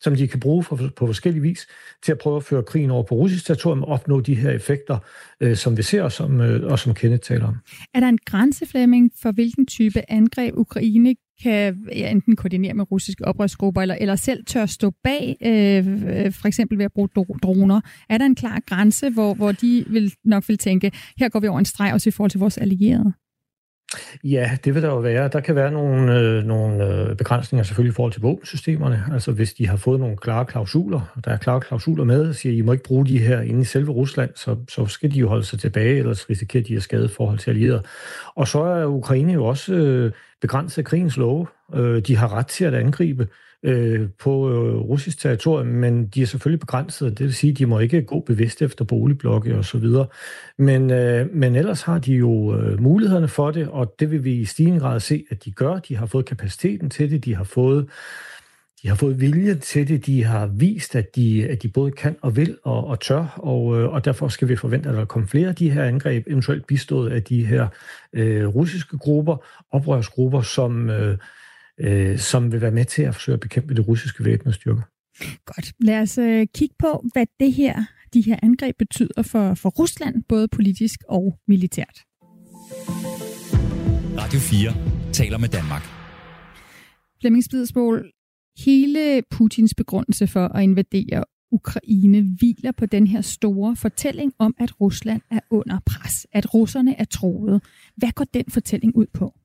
som 0.00 0.16
de 0.16 0.28
kan 0.28 0.40
bruge 0.40 0.64
for, 0.64 0.76
på 0.96 1.06
forskellige 1.06 1.42
vis 1.42 1.66
til 2.02 2.12
at 2.12 2.18
prøve 2.18 2.36
at 2.36 2.44
føre 2.44 2.62
krigen 2.62 2.90
over 2.90 3.02
på 3.02 3.14
russisk 3.14 3.46
territorium 3.46 3.82
og 3.82 3.88
opnå 3.88 4.20
de 4.20 4.34
her 4.34 4.50
effekter, 4.50 4.98
øh, 5.40 5.56
som 5.56 5.76
vi 5.76 5.82
ser, 5.82 6.02
og 6.02 6.12
som, 6.12 6.40
øh, 6.40 6.72
og 6.72 6.78
som 6.78 6.94
Kenneth 6.94 7.20
taler 7.20 7.46
om. 7.46 7.56
Er 7.94 8.00
der 8.00 8.08
en 8.08 8.18
grænseflemming 8.26 9.12
for, 9.22 9.32
hvilken 9.32 9.66
type 9.66 10.02
angreb 10.08 10.54
Ukraine 10.56 11.14
kan 11.42 11.86
ja, 11.92 12.10
enten 12.10 12.36
koordinere 12.36 12.74
med 12.74 12.90
russiske 12.90 13.24
oprørsgrupper, 13.24 13.82
eller, 13.82 13.94
eller 13.94 14.16
selv 14.16 14.44
tør 14.44 14.66
stå 14.66 14.92
bag, 15.04 15.36
øh, 15.42 15.86
øh 15.86 16.32
for 16.32 16.46
eksempel 16.46 16.78
ved 16.78 16.84
at 16.84 16.92
bruge 16.92 17.08
droner. 17.42 17.80
Er 18.08 18.18
der 18.18 18.26
en 18.26 18.34
klar 18.34 18.60
grænse, 18.66 19.10
hvor, 19.10 19.34
hvor 19.34 19.52
de 19.52 19.84
vil 19.88 20.12
nok 20.24 20.48
vil 20.48 20.58
tænke, 20.58 20.92
her 21.18 21.28
går 21.28 21.40
vi 21.40 21.46
over 21.46 21.58
en 21.58 21.64
streg 21.64 21.92
også 21.92 22.08
i 22.08 22.12
forhold 22.12 22.30
til 22.30 22.40
vores 22.40 22.58
allierede? 22.58 23.12
Ja, 24.24 24.58
det 24.64 24.74
vil 24.74 24.82
der 24.82 24.88
jo 24.88 24.98
være. 24.98 25.28
Der 25.28 25.40
kan 25.40 25.54
være 25.54 25.70
nogle, 25.70 26.20
øh, 26.20 26.44
nogle 26.44 26.86
øh, 26.86 27.16
begrænsninger 27.16 27.62
selvfølgelig 27.62 27.92
i 27.92 27.94
forhold 27.94 28.12
til 28.12 28.22
våbensystemerne. 28.22 29.04
Altså 29.12 29.32
hvis 29.32 29.54
de 29.54 29.66
har 29.66 29.76
fået 29.76 30.00
nogle 30.00 30.16
klare 30.16 30.44
klausuler, 30.44 31.12
og 31.14 31.24
der 31.24 31.30
er 31.30 31.36
klare 31.36 31.60
klausuler 31.60 32.04
med, 32.04 32.32
siger, 32.32 32.58
I 32.58 32.60
må 32.60 32.72
ikke 32.72 32.84
bruge 32.84 33.06
de 33.06 33.18
her 33.18 33.40
inde 33.40 33.60
i 33.60 33.64
selve 33.64 33.92
Rusland, 33.92 34.30
så, 34.34 34.56
så 34.68 34.86
skal 34.86 35.10
de 35.10 35.18
jo 35.18 35.28
holde 35.28 35.44
sig 35.44 35.60
tilbage, 35.60 35.98
ellers 35.98 36.30
risikerer 36.30 36.64
de 36.64 36.76
at 36.76 36.82
skade 36.82 37.08
forhold 37.08 37.38
til 37.38 37.50
allierede. 37.50 37.82
Og 38.34 38.48
så 38.48 38.62
er 38.62 38.86
Ukraine 38.86 39.32
jo 39.32 39.44
også 39.44 39.74
øh, 39.74 40.12
begrænset 40.40 40.78
af 40.78 40.84
krigens 40.84 41.16
love. 41.16 41.46
Øh, 41.74 42.02
de 42.02 42.16
har 42.16 42.32
ret 42.32 42.46
til 42.46 42.64
at 42.64 42.74
angribe 42.74 43.28
øh, 43.62 44.08
på 44.18 44.50
øh, 44.50 44.74
russisk 44.74 45.20
territorium, 45.20 45.66
men 45.66 46.06
de 46.06 46.22
er 46.22 46.26
selvfølgelig 46.26 46.60
begrænset. 46.60 47.18
Det 47.18 47.26
vil 47.26 47.34
sige, 47.34 47.50
at 47.50 47.58
de 47.58 47.66
må 47.66 47.78
ikke 47.78 48.02
gå 48.02 48.20
bevidst 48.20 48.62
efter 48.62 48.84
boligblokke 48.84 49.56
og 49.56 49.64
så 49.64 49.78
videre. 49.78 50.06
Men, 50.58 50.90
øh, 50.90 51.34
men 51.34 51.56
ellers 51.56 51.82
har 51.82 51.98
de 51.98 52.12
jo 52.12 52.56
øh, 52.56 52.80
mulighederne 52.80 53.28
for 53.28 53.50
det, 53.50 53.68
og 53.68 53.94
det 53.98 54.10
vil 54.10 54.24
vi 54.24 54.34
i 54.34 54.44
stigende 54.44 54.80
grad 54.80 55.00
se, 55.00 55.24
at 55.30 55.44
de 55.44 55.50
gør. 55.50 55.78
De 55.78 55.96
har 55.96 56.06
fået 56.06 56.26
kapaciteten 56.26 56.90
til 56.90 57.10
det, 57.10 57.24
de 57.24 57.34
har 57.34 57.44
fået 57.44 57.88
de 58.82 58.88
har 58.88 58.94
fået 58.94 59.20
vilje 59.20 59.54
til 59.54 59.88
det, 59.88 60.06
de 60.06 60.24
har 60.24 60.46
vist, 60.46 60.96
at 60.96 61.16
de, 61.16 61.48
at 61.48 61.62
de 61.62 61.68
både 61.68 61.90
kan 61.90 62.16
og 62.22 62.36
vil 62.36 62.58
og, 62.64 62.86
og 62.86 63.00
tør, 63.00 63.34
og, 63.36 63.80
øh, 63.80 63.92
og 63.92 64.04
derfor 64.04 64.28
skal 64.28 64.48
vi 64.48 64.56
forvente, 64.56 64.88
at 64.88 64.94
der 64.94 65.04
kommer 65.04 65.28
flere 65.28 65.48
af 65.48 65.54
de 65.54 65.70
her 65.70 65.84
angreb, 65.84 66.26
eventuelt 66.26 66.66
bistået 66.66 67.10
af 67.10 67.22
de 67.22 67.46
her 67.46 67.68
øh, 68.12 68.46
russiske 68.46 68.98
grupper, 68.98 69.36
oprørsgrupper, 69.70 70.42
som, 70.42 70.90
øh, 70.90 71.18
øh, 71.80 72.18
som 72.18 72.52
vil 72.52 72.60
være 72.60 72.70
med 72.70 72.84
til 72.84 73.02
at 73.02 73.14
forsøge 73.14 73.34
at 73.34 73.40
bekæmpe 73.40 73.74
det 73.74 73.88
russiske 73.88 74.24
væbnede 74.24 74.54
styrker. 74.54 74.82
Godt. 75.46 75.72
Lad 75.80 76.00
os 76.00 76.18
øh, 76.18 76.46
kigge 76.54 76.74
på, 76.78 77.04
hvad 77.12 77.26
det 77.40 77.52
her, 77.52 77.84
de 78.14 78.20
her 78.20 78.36
angreb 78.42 78.76
betyder 78.78 79.22
for, 79.22 79.54
for 79.54 79.68
Rusland, 79.68 80.22
både 80.28 80.48
politisk 80.48 81.00
og 81.08 81.38
militært. 81.48 82.04
Radio 84.18 84.38
4 84.38 85.12
taler 85.12 85.38
med 85.38 85.48
Danmark. 85.48 85.82
Flemming 87.20 87.44
hele 88.66 89.22
Putins 89.30 89.74
begrundelse 89.74 90.26
for 90.26 90.48
at 90.48 90.62
invadere 90.62 91.24
Ukraine 91.52 92.36
hviler 92.38 92.72
på 92.72 92.86
den 92.86 93.06
her 93.06 93.20
store 93.20 93.76
fortælling 93.76 94.32
om, 94.38 94.54
at 94.58 94.80
Rusland 94.80 95.22
er 95.30 95.40
under 95.50 95.78
pres, 95.86 96.26
at 96.32 96.54
russerne 96.54 97.00
er 97.00 97.04
troet. 97.04 97.62
Hvad 97.96 98.12
går 98.12 98.24
den 98.34 98.44
fortælling 98.48 98.96
ud 98.96 99.06
på? 99.14 99.37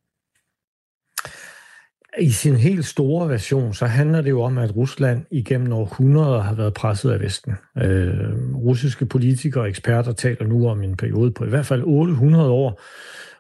I 2.20 2.32
sin 2.32 2.56
helt 2.56 2.86
store 2.86 3.30
version, 3.30 3.74
så 3.74 3.86
handler 3.86 4.22
det 4.22 4.30
jo 4.30 4.42
om, 4.42 4.58
at 4.58 4.76
Rusland 4.76 5.26
igennem 5.32 5.74
århundreder 5.74 6.42
har 6.42 6.54
været 6.54 6.74
presset 6.74 7.12
af 7.12 7.20
Vesten. 7.20 7.54
Øh, 7.78 8.56
russiske 8.56 9.06
politikere 9.06 9.64
og 9.64 9.70
eksperter 9.70 10.12
taler 10.12 10.48
nu 10.48 10.68
om 10.68 10.84
en 10.84 10.98
periode 10.98 11.32
på 11.32 11.46
i 11.46 11.50
hvert 11.50 11.66
fald 11.66 11.84
800 11.86 12.50
år, 12.50 12.82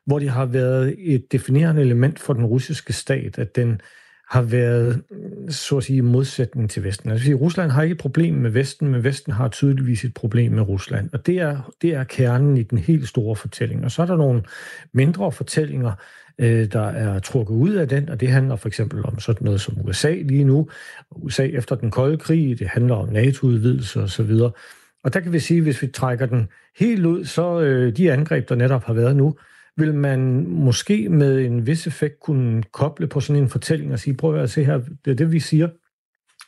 hvor 0.05 0.19
det 0.19 0.29
har 0.29 0.45
været 0.45 0.95
et 0.97 1.31
definerende 1.31 1.81
element 1.81 2.19
for 2.19 2.33
den 2.33 2.45
russiske 2.45 2.93
stat, 2.93 3.39
at 3.39 3.55
den 3.55 3.81
har 4.29 4.41
været, 4.41 5.03
så 5.49 5.77
at 5.77 5.83
sige, 5.83 6.01
modsætning 6.01 6.69
til 6.69 6.83
Vesten. 6.83 7.11
Altså, 7.11 7.25
sige, 7.25 7.35
Rusland 7.35 7.71
har 7.71 7.83
ikke 7.83 7.93
et 7.93 7.99
problem 7.99 8.33
med 8.33 8.49
Vesten, 8.49 8.87
men 8.87 9.03
Vesten 9.03 9.33
har 9.33 9.47
tydeligvis 9.47 10.03
et 10.03 10.13
problem 10.13 10.51
med 10.51 10.61
Rusland. 10.61 11.09
Og 11.13 11.25
det 11.25 11.39
er, 11.39 11.73
det 11.81 11.93
er 11.93 12.03
kernen 12.03 12.57
i 12.57 12.63
den 12.63 12.77
helt 12.77 13.07
store 13.07 13.35
fortælling. 13.35 13.85
Og 13.85 13.91
så 13.91 14.01
er 14.01 14.05
der 14.05 14.17
nogle 14.17 14.43
mindre 14.93 15.31
fortællinger, 15.31 15.91
øh, 16.39 16.71
der 16.71 16.87
er 16.87 17.19
trukket 17.19 17.55
ud 17.55 17.73
af 17.73 17.87
den, 17.87 18.09
og 18.09 18.19
det 18.19 18.29
handler 18.29 18.55
for 18.55 18.67
eksempel 18.67 19.05
om 19.05 19.19
sådan 19.19 19.45
noget 19.45 19.61
som 19.61 19.77
USA 19.85 20.13
lige 20.13 20.43
nu, 20.43 20.69
USA 21.11 21.45
efter 21.45 21.75
den 21.75 21.91
kolde 21.91 22.17
krig, 22.17 22.59
det 22.59 22.67
handler 22.67 22.95
om 22.95 23.09
NATO-udvidelse 23.09 24.01
osv., 24.01 24.31
og 25.03 25.13
der 25.13 25.19
kan 25.19 25.33
vi 25.33 25.39
sige, 25.39 25.57
at 25.57 25.63
hvis 25.63 25.81
vi 25.81 25.87
trækker 25.87 26.25
den 26.25 26.47
helt 26.79 27.05
ud, 27.05 27.25
så 27.25 27.61
øh, 27.61 27.97
de 27.97 28.11
angreb, 28.11 28.49
der 28.49 28.55
netop 28.55 28.83
har 28.83 28.93
været 28.93 29.15
nu, 29.15 29.35
vil 29.77 29.93
man 29.93 30.47
måske 30.47 31.09
med 31.09 31.45
en 31.45 31.67
vis 31.67 31.87
effekt 31.87 32.19
kunne 32.19 32.63
koble 32.63 33.07
på 33.07 33.19
sådan 33.19 33.41
en 33.41 33.49
fortælling 33.49 33.93
og 33.93 33.99
sige, 33.99 34.13
prøv 34.13 34.35
at 34.35 34.49
se 34.49 34.63
her, 34.63 34.81
det 35.05 35.11
er 35.11 35.15
det, 35.15 35.31
vi 35.31 35.39
siger. 35.39 35.69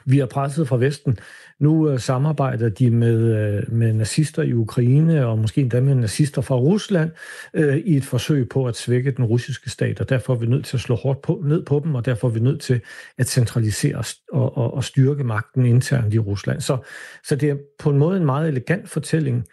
Vi 0.05 0.19
er 0.19 0.25
presset 0.25 0.67
fra 0.67 0.77
Vesten. 0.77 1.17
Nu 1.59 1.89
øh, 1.89 1.99
samarbejder 1.99 2.69
de 2.69 2.91
med, 2.91 3.35
øh, 3.35 3.73
med 3.73 3.93
nazister 3.93 4.43
i 4.43 4.53
Ukraine, 4.53 5.25
og 5.25 5.39
måske 5.39 5.61
endda 5.61 5.81
med 5.81 5.95
nazister 5.95 6.41
fra 6.41 6.55
Rusland, 6.55 7.11
øh, 7.53 7.77
i 7.77 7.97
et 7.97 8.05
forsøg 8.05 8.49
på 8.49 8.67
at 8.67 8.75
svække 8.75 9.11
den 9.11 9.25
russiske 9.25 9.69
stat, 9.69 10.01
og 10.01 10.09
derfor 10.09 10.33
er 10.33 10.37
vi 10.37 10.45
nødt 10.45 10.65
til 10.65 10.77
at 10.77 10.81
slå 10.81 10.95
hårdt 10.95 11.21
på, 11.21 11.41
ned 11.45 11.65
på 11.65 11.81
dem, 11.83 11.95
og 11.95 12.05
derfor 12.05 12.27
er 12.27 12.31
vi 12.31 12.39
nødt 12.39 12.61
til 12.61 12.81
at 13.17 13.27
centralisere 13.27 14.03
og, 14.31 14.57
og, 14.57 14.73
og 14.73 14.83
styrke 14.83 15.23
magten 15.23 15.65
internt 15.65 16.13
i 16.13 16.19
Rusland. 16.19 16.61
Så, 16.61 16.77
så 17.23 17.35
det 17.35 17.49
er 17.49 17.55
på 17.79 17.89
en 17.89 17.97
måde 17.97 18.17
en 18.17 18.25
meget 18.25 18.47
elegant 18.47 18.89
fortælling, 18.89 19.45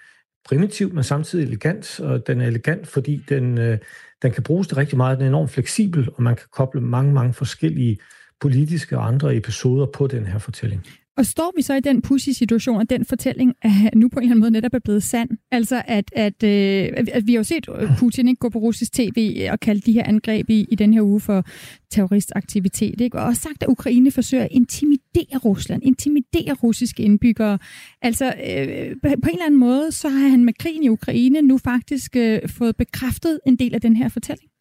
primitiv, 0.44 0.94
men 0.94 1.04
samtidig 1.04 1.46
elegant, 1.46 2.00
og 2.00 2.26
den 2.26 2.40
er 2.40 2.46
elegant, 2.46 2.88
fordi 2.88 3.24
den, 3.28 3.58
øh, 3.58 3.78
den 4.22 4.32
kan 4.32 4.42
bruges 4.42 4.68
til 4.68 4.76
rigtig 4.76 4.96
meget. 4.96 5.18
Den 5.18 5.24
er 5.24 5.28
enormt 5.28 5.50
fleksibel, 5.50 6.08
og 6.14 6.22
man 6.22 6.36
kan 6.36 6.46
koble 6.52 6.80
mange, 6.80 7.12
mange 7.12 7.32
forskellige 7.32 7.98
politiske 8.42 8.98
og 8.98 9.06
andre 9.06 9.36
episoder 9.36 9.86
på 9.86 10.06
den 10.06 10.26
her 10.26 10.38
fortælling. 10.38 10.82
Og 11.16 11.26
står 11.26 11.52
vi 11.56 11.62
så 11.62 11.74
i 11.74 11.80
den 11.80 12.02
pussy 12.02 12.30
situation, 12.30 12.80
at 12.80 12.90
den 12.90 13.04
fortælling 13.04 13.54
er 13.62 13.96
nu 13.96 14.08
på 14.08 14.18
en 14.18 14.22
eller 14.22 14.30
anden 14.30 14.40
måde 14.40 14.50
netop 14.50 14.74
er 14.74 14.78
blevet 14.78 15.02
sand? 15.02 15.30
Altså, 15.50 15.82
at, 15.86 16.04
at, 16.12 16.42
øh, 16.42 16.88
at 17.12 17.26
vi 17.26 17.32
har 17.32 17.38
jo 17.38 17.44
set 17.44 17.66
øh, 17.78 17.98
Putin 17.98 18.28
ikke 18.28 18.38
gå 18.38 18.48
på 18.48 18.58
russisk 18.58 18.92
tv 18.92 19.48
og 19.50 19.60
kalde 19.60 19.80
de 19.80 19.92
her 19.92 20.04
angreb 20.04 20.50
i, 20.50 20.66
i 20.70 20.74
den 20.74 20.94
her 20.94 21.02
uge 21.02 21.20
for 21.20 21.44
terroristaktivitet. 21.90 23.00
Ikke? 23.00 23.18
Og 23.18 23.24
også 23.24 23.42
sagt, 23.42 23.62
at 23.62 23.68
Ukraine 23.68 24.10
forsøger 24.10 24.44
at 24.44 24.50
intimidere 24.52 25.38
Rusland, 25.44 25.82
intimidere 25.84 26.54
russiske 26.62 27.02
indbyggere. 27.02 27.58
Altså, 28.02 28.26
øh, 28.26 28.96
på 29.02 29.28
en 29.28 29.34
eller 29.34 29.46
anden 29.46 29.60
måde, 29.60 29.92
så 29.92 30.08
har 30.08 30.28
han 30.28 30.44
med 30.44 30.52
krigen 30.58 30.82
i 30.82 30.88
Ukraine 30.88 31.42
nu 31.42 31.58
faktisk 31.58 32.16
øh, 32.16 32.48
fået 32.48 32.76
bekræftet 32.76 33.40
en 33.46 33.56
del 33.56 33.74
af 33.74 33.80
den 33.80 33.96
her 33.96 34.08
fortælling. 34.08 34.51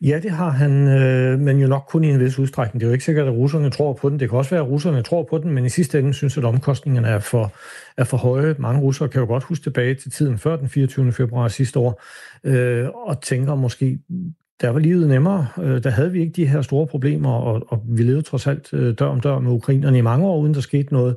Ja, 0.00 0.20
det 0.22 0.30
har 0.30 0.50
han, 0.50 0.88
øh, 0.88 1.40
men 1.40 1.58
jo 1.58 1.66
nok 1.66 1.84
kun 1.88 2.04
i 2.04 2.10
en 2.10 2.20
vis 2.20 2.38
udstrækning. 2.38 2.80
Det 2.80 2.86
er 2.86 2.88
jo 2.88 2.92
ikke 2.92 3.04
sikkert, 3.04 3.26
at 3.26 3.32
russerne 3.32 3.70
tror 3.70 3.92
på 3.92 4.08
den. 4.08 4.20
Det 4.20 4.28
kan 4.28 4.38
også 4.38 4.50
være, 4.50 4.60
at 4.60 4.68
russerne 4.68 5.02
tror 5.02 5.22
på 5.30 5.38
den, 5.38 5.50
men 5.50 5.64
i 5.64 5.68
sidste 5.68 5.98
ende 5.98 6.14
synes 6.14 6.38
at 6.38 6.44
omkostningerne 6.44 7.08
er 7.08 7.18
for, 7.18 7.52
er 7.96 8.04
for 8.04 8.16
høje. 8.16 8.54
Mange 8.58 8.80
russere 8.80 9.08
kan 9.08 9.20
jo 9.20 9.26
godt 9.26 9.44
huske 9.44 9.62
tilbage 9.62 9.94
til 9.94 10.10
tiden 10.10 10.38
før 10.38 10.56
den 10.56 10.68
24. 10.68 11.12
februar 11.12 11.48
sidste 11.48 11.78
år, 11.78 12.02
øh, 12.44 12.88
og 12.88 13.22
tænker 13.22 13.54
måske, 13.54 13.98
der 14.60 14.68
var 14.68 14.78
livet 14.78 15.08
nemmere. 15.08 15.46
Øh, 15.62 15.82
der 15.82 15.90
havde 15.90 16.12
vi 16.12 16.20
ikke 16.20 16.32
de 16.32 16.46
her 16.46 16.62
store 16.62 16.86
problemer, 16.86 17.32
og, 17.32 17.62
og 17.68 17.82
vi 17.88 18.02
levede 18.02 18.22
trods 18.22 18.46
alt 18.46 18.72
øh, 18.72 18.94
dør 18.98 19.06
om 19.06 19.20
dør 19.20 19.38
med 19.38 19.52
ukrainerne 19.52 19.98
i 19.98 20.00
mange 20.00 20.26
år, 20.26 20.38
uden 20.38 20.54
der 20.54 20.60
skete 20.60 20.92
noget. 20.92 21.16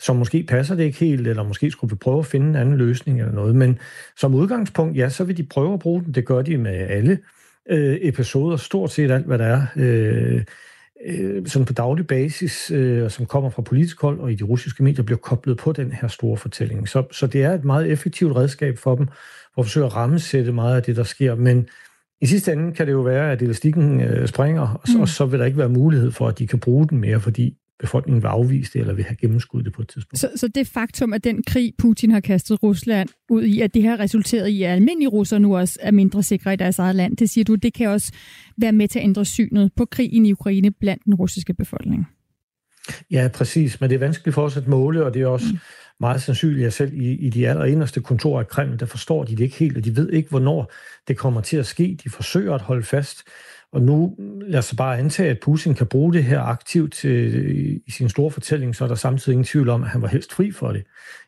Så 0.00 0.12
måske 0.12 0.42
passer 0.48 0.74
det 0.74 0.84
ikke 0.84 0.98
helt, 0.98 1.28
eller 1.28 1.42
måske 1.42 1.70
skulle 1.70 1.90
vi 1.90 1.96
prøve 1.96 2.18
at 2.18 2.26
finde 2.26 2.48
en 2.48 2.56
anden 2.56 2.76
løsning 2.76 3.20
eller 3.20 3.32
noget. 3.32 3.54
Men 3.54 3.78
som 4.16 4.34
udgangspunkt, 4.34 4.96
ja, 4.96 5.08
så 5.08 5.24
vil 5.24 5.36
de 5.36 5.42
prøve 5.42 5.72
at 5.72 5.78
bruge 5.78 6.04
den. 6.04 6.14
Det 6.14 6.26
gør 6.26 6.42
de 6.42 6.58
med 6.58 6.72
alle 6.72 7.18
øh, 7.70 7.98
episoder, 8.00 8.56
stort 8.56 8.90
set 8.90 9.10
alt, 9.10 9.26
hvad 9.26 9.38
der 9.38 9.44
er, 9.44 9.66
øh, 9.76 10.44
øh, 11.06 11.46
sådan 11.46 11.66
på 11.66 11.72
daglig 11.72 12.06
basis, 12.06 12.70
øh, 12.70 13.10
som 13.10 13.26
kommer 13.26 13.50
fra 13.50 13.62
politisk 13.62 14.00
hold 14.00 14.20
og 14.20 14.32
i 14.32 14.34
de 14.34 14.44
russiske 14.44 14.82
medier, 14.82 15.04
bliver 15.04 15.18
koblet 15.18 15.58
på 15.58 15.72
den 15.72 15.92
her 15.92 16.08
store 16.08 16.36
fortælling. 16.36 16.88
Så, 16.88 17.04
så 17.12 17.26
det 17.26 17.42
er 17.42 17.52
et 17.52 17.64
meget 17.64 17.90
effektivt 17.90 18.36
redskab 18.36 18.78
for 18.78 18.94
dem, 18.94 19.06
for 19.54 19.60
at 19.60 19.64
forsøge 19.64 19.86
at 19.86 19.96
rammesætte 19.96 20.52
meget 20.52 20.76
af 20.76 20.82
det, 20.82 20.96
der 20.96 21.02
sker. 21.02 21.34
Men 21.34 21.68
i 22.20 22.26
sidste 22.26 22.52
ende 22.52 22.72
kan 22.72 22.86
det 22.86 22.92
jo 22.92 23.00
være, 23.00 23.32
at 23.32 23.42
elastikken 23.42 24.00
øh, 24.00 24.28
springer, 24.28 24.78
og 24.82 24.88
så, 24.88 24.96
mm. 24.96 25.02
og 25.02 25.08
så 25.08 25.26
vil 25.26 25.38
der 25.38 25.46
ikke 25.46 25.58
være 25.58 25.68
mulighed 25.68 26.10
for, 26.10 26.28
at 26.28 26.38
de 26.38 26.46
kan 26.46 26.58
bruge 26.58 26.88
den 26.88 26.98
mere, 26.98 27.20
fordi 27.20 27.56
befolkningen 27.78 28.22
vil 28.22 28.28
afvise 28.28 28.72
det, 28.72 28.80
eller 28.80 28.94
vil 28.94 29.04
have 29.04 29.16
gennemskuddet 29.16 29.64
det 29.64 29.72
på 29.72 29.82
et 29.82 29.88
tidspunkt. 29.88 30.20
Så, 30.20 30.30
så 30.36 30.48
det 30.48 30.66
faktum, 30.66 31.12
at 31.12 31.24
den 31.24 31.42
krig, 31.42 31.72
Putin 31.78 32.10
har 32.10 32.20
kastet 32.20 32.62
Rusland 32.62 33.08
ud 33.30 33.42
i, 33.42 33.60
at 33.60 33.74
det 33.74 33.82
har 33.82 34.00
resulteret 34.00 34.48
i, 34.48 34.62
at 34.62 34.70
almindelige 34.70 35.08
russere 35.08 35.40
nu 35.40 35.56
også 35.56 35.78
er 35.82 35.90
mindre 35.90 36.22
sikre 36.22 36.52
i 36.52 36.56
deres 36.56 36.78
eget 36.78 36.94
land, 36.94 37.16
det 37.16 37.30
siger 37.30 37.44
du, 37.44 37.54
det 37.54 37.74
kan 37.74 37.88
også 37.88 38.12
være 38.58 38.72
med 38.72 38.88
til 38.88 38.98
at 38.98 39.04
ændre 39.04 39.24
synet 39.24 39.70
på 39.76 39.84
krigen 39.84 40.26
i 40.26 40.32
Ukraine 40.32 40.70
blandt 40.70 41.04
den 41.04 41.14
russiske 41.14 41.54
befolkning. 41.54 42.06
Ja, 43.10 43.28
præcis, 43.34 43.80
men 43.80 43.90
det 43.90 43.94
er 43.94 44.00
vanskeligt 44.00 44.34
for 44.34 44.42
os 44.42 44.56
at 44.56 44.68
måle, 44.68 45.04
og 45.04 45.14
det 45.14 45.22
er 45.22 45.26
også 45.26 45.46
mm. 45.52 45.58
meget 46.00 46.22
sandsynligt, 46.22 46.66
at 46.66 46.72
selv 46.72 46.92
i, 46.94 47.12
i 47.12 47.30
de 47.30 47.48
allerinderste 47.48 48.00
kontorer 48.00 48.40
af 48.40 48.48
Kreml, 48.48 48.80
der 48.80 48.86
forstår 48.86 49.24
de 49.24 49.36
det 49.36 49.44
ikke 49.44 49.56
helt, 49.56 49.76
og 49.76 49.84
de 49.84 49.96
ved 49.96 50.10
ikke, 50.10 50.30
hvornår 50.30 50.72
det 51.08 51.16
kommer 51.16 51.40
til 51.40 51.56
at 51.56 51.66
ske. 51.66 51.98
De 52.04 52.10
forsøger 52.10 52.54
at 52.54 52.60
holde 52.60 52.82
fast 52.82 53.22
og 53.72 53.82
nu 53.82 54.16
lad 54.40 54.58
os 54.58 54.74
bare 54.76 54.98
antage, 54.98 55.30
at 55.30 55.40
Putin 55.40 55.74
kan 55.74 55.86
bruge 55.86 56.12
det 56.12 56.24
her 56.24 56.40
aktivt 56.40 56.92
til, 56.92 57.80
i 57.86 57.90
sin 57.90 58.08
store 58.08 58.30
fortælling, 58.30 58.76
så 58.76 58.84
er 58.84 58.88
der 58.88 58.94
samtidig 58.94 59.32
ingen 59.32 59.44
tvivl 59.44 59.68
om, 59.68 59.82
at 59.82 59.88
han 59.88 60.02
var 60.02 60.08
helst 60.08 60.32
fri 60.32 60.50
for 60.50 60.72
det. 60.72 60.84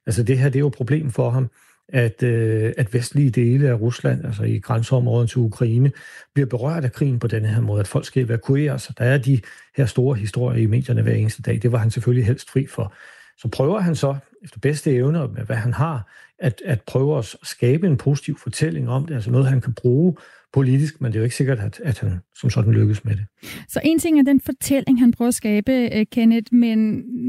Altså 0.07 0.23
det 0.23 0.39
her, 0.39 0.49
det 0.49 0.57
er 0.57 0.61
jo 0.61 0.67
et 0.67 0.75
problem 0.75 1.11
for 1.11 1.31
ham, 1.31 1.51
at, 1.89 2.23
øh, 2.23 2.73
at 2.77 2.95
vestlige 2.95 3.31
dele 3.31 3.69
af 3.69 3.81
Rusland, 3.81 4.25
altså 4.25 4.43
i 4.43 4.59
grænseområdet 4.59 5.31
til 5.31 5.39
Ukraine, 5.39 5.93
bliver 6.35 6.47
berørt 6.47 6.85
af 6.85 6.93
krigen 6.93 7.19
på 7.19 7.27
denne 7.27 7.49
her 7.49 7.61
måde, 7.61 7.81
at 7.81 7.89
folk 7.89 8.05
skal 8.05 8.25
evakueres. 8.25 8.91
Der 8.99 9.05
er 9.05 9.19
de 9.19 9.41
her 9.77 9.87
store 9.87 10.17
historier 10.17 10.63
i 10.63 10.67
medierne 10.67 11.03
hver 11.03 11.15
eneste 11.15 11.43
dag. 11.43 11.63
Det 11.63 11.73
var 11.73 11.79
han 11.79 11.91
selvfølgelig 11.91 12.27
helst 12.27 12.51
fri 12.51 12.67
for. 12.67 12.95
Så 13.39 13.49
prøver 13.49 13.81
han 13.81 13.95
så, 13.95 14.17
efter 14.45 14.59
bedste 14.61 14.95
evne 14.95 15.19
med 15.19 15.45
hvad 15.45 15.57
han 15.57 15.73
har, 15.73 16.13
at, 16.39 16.63
at 16.65 16.83
prøve 16.87 17.19
at 17.19 17.37
skabe 17.43 17.87
en 17.87 17.97
positiv 17.97 18.39
fortælling 18.39 18.89
om 18.89 19.07
det, 19.07 19.15
altså 19.15 19.31
noget, 19.31 19.47
han 19.47 19.61
kan 19.61 19.75
bruge 19.75 20.17
politisk, 20.53 21.01
men 21.01 21.13
det 21.13 21.17
er 21.17 21.21
jo 21.21 21.25
ikke 21.25 21.37
sikkert, 21.37 21.59
at, 21.59 21.81
at 21.85 21.99
han 21.99 22.19
som 22.41 22.51
sådan 22.51 22.73
lykkes 22.73 23.05
med 23.05 23.17
det. 23.17 23.27
Så 23.69 23.81
en 23.85 23.99
ting 23.99 24.19
er 24.19 24.23
den 24.23 24.41
fortælling, 24.41 25.01
han 25.01 25.13
prøver 25.13 25.29
at 25.29 25.35
skabe, 25.35 25.91
uh, 25.97 26.03
Kenneth, 26.13 26.55
men, 26.55 26.79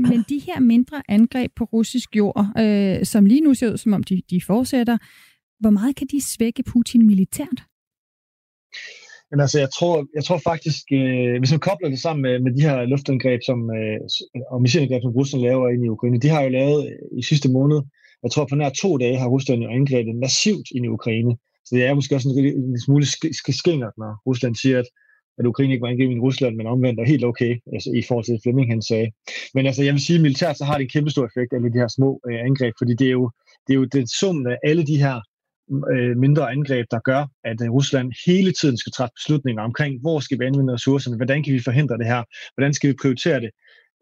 men 0.02 0.26
de 0.30 0.40
her 0.40 0.60
mindre 0.60 1.02
angreb 1.10 1.52
på 1.56 1.64
russisk 1.64 2.16
jord, 2.16 2.46
uh, 2.60 3.04
som 3.04 3.26
lige 3.26 3.42
nu 3.42 3.54
ser 3.54 3.72
ud, 3.72 3.78
som 3.78 3.94
om 3.94 4.04
de, 4.04 4.22
de 4.30 4.42
fortsætter, 4.48 4.98
hvor 5.60 5.70
meget 5.70 5.96
kan 5.96 6.08
de 6.12 6.22
svække 6.34 6.64
Putin 6.64 7.08
militært? 7.08 7.60
Men 9.32 9.40
altså, 9.40 9.60
jeg 9.60 9.70
tror, 9.78 9.96
jeg 10.16 10.24
tror 10.24 10.40
faktisk, 10.52 10.84
øh, 11.00 11.38
hvis 11.40 11.52
man 11.52 11.66
kobler 11.68 11.90
det 11.90 12.00
sammen 12.00 12.22
med, 12.22 12.40
med 12.46 12.52
de 12.58 12.62
her 12.68 12.86
luftangreb 12.86 13.42
som, 13.50 13.60
øh, 13.80 14.00
og 14.52 14.62
missilangreb, 14.62 15.02
som 15.02 15.16
Rusland 15.20 15.42
laver 15.44 15.70
ind 15.70 15.86
i 15.86 15.94
Ukraine, 15.96 16.20
de 16.20 16.30
har 16.30 16.42
jo 16.44 16.50
lavet 16.50 16.98
i 17.20 17.24
sidste 17.24 17.50
måned, 17.58 17.80
jeg 18.24 18.32
tror 18.32 18.46
på 18.46 18.56
nær 18.56 18.70
to 18.70 18.98
dage 18.98 19.18
har 19.22 19.28
Rusland 19.36 19.60
jo 19.64 19.70
angrebet 19.70 20.16
massivt 20.16 20.68
ind 20.76 20.86
i 20.86 20.94
Ukraine. 20.98 21.34
Så 21.70 21.76
det 21.76 21.86
er 21.86 21.94
måske 21.94 22.16
også 22.16 22.30
en, 22.30 22.46
en, 22.46 22.80
smule 22.86 23.06
skingert, 23.62 23.94
når 23.98 24.12
Rusland 24.28 24.56
siger, 24.56 24.80
at, 24.80 24.88
at 25.40 25.46
Ukraine 25.46 25.74
ikke 25.74 25.82
var 25.82 25.94
angrebet 25.94 26.16
i 26.16 26.26
Rusland, 26.28 26.56
men 26.56 26.68
omvendt 26.68 27.00
er 27.00 27.06
helt 27.14 27.26
okay, 27.26 27.54
altså, 27.74 27.90
i 28.02 28.04
forhold 28.08 28.26
til 28.26 28.40
Flemming 28.44 28.72
han 28.72 28.82
sagde. 28.82 29.08
Men 29.54 29.66
altså, 29.66 29.84
jeg 29.84 29.94
vil 29.94 30.06
sige, 30.06 30.18
at 30.20 30.22
militært 30.22 30.58
så 30.58 30.66
har 30.66 30.76
det 30.78 30.84
en 30.84 30.94
kæmpe 30.96 31.12
stor 31.12 31.26
effekt 31.26 31.54
alle 31.54 31.74
de 31.74 31.82
her 31.82 31.88
små 31.98 32.10
øh, 32.30 32.40
angreb, 32.50 32.74
fordi 32.78 32.94
det 33.00 33.08
er 33.08 33.16
jo, 33.20 33.32
det 33.68 33.72
er 33.74 33.80
jo 33.82 33.86
den 33.86 34.08
sum 34.08 34.48
af 34.48 34.58
alle 34.70 34.84
de 34.92 34.98
her 35.04 35.16
øh, 35.94 36.18
mindre 36.18 36.52
angreb, 36.52 36.86
der 36.92 37.00
gør, 37.00 37.22
at 37.44 37.58
øh, 37.64 37.70
Rusland 37.78 38.08
hele 38.26 38.52
tiden 38.60 38.78
skal 38.78 38.92
træffe 38.92 39.14
beslutninger 39.20 39.64
omkring, 39.64 40.02
hvor 40.02 40.20
skal 40.20 40.40
vi 40.40 40.46
anvende 40.46 40.74
ressourcerne, 40.74 41.16
hvordan 41.16 41.44
kan 41.44 41.54
vi 41.54 41.62
forhindre 41.70 41.98
det 41.98 42.08
her, 42.14 42.24
hvordan 42.56 42.74
skal 42.74 42.90
vi 42.90 42.96
prioritere 43.02 43.40
det. 43.42 43.52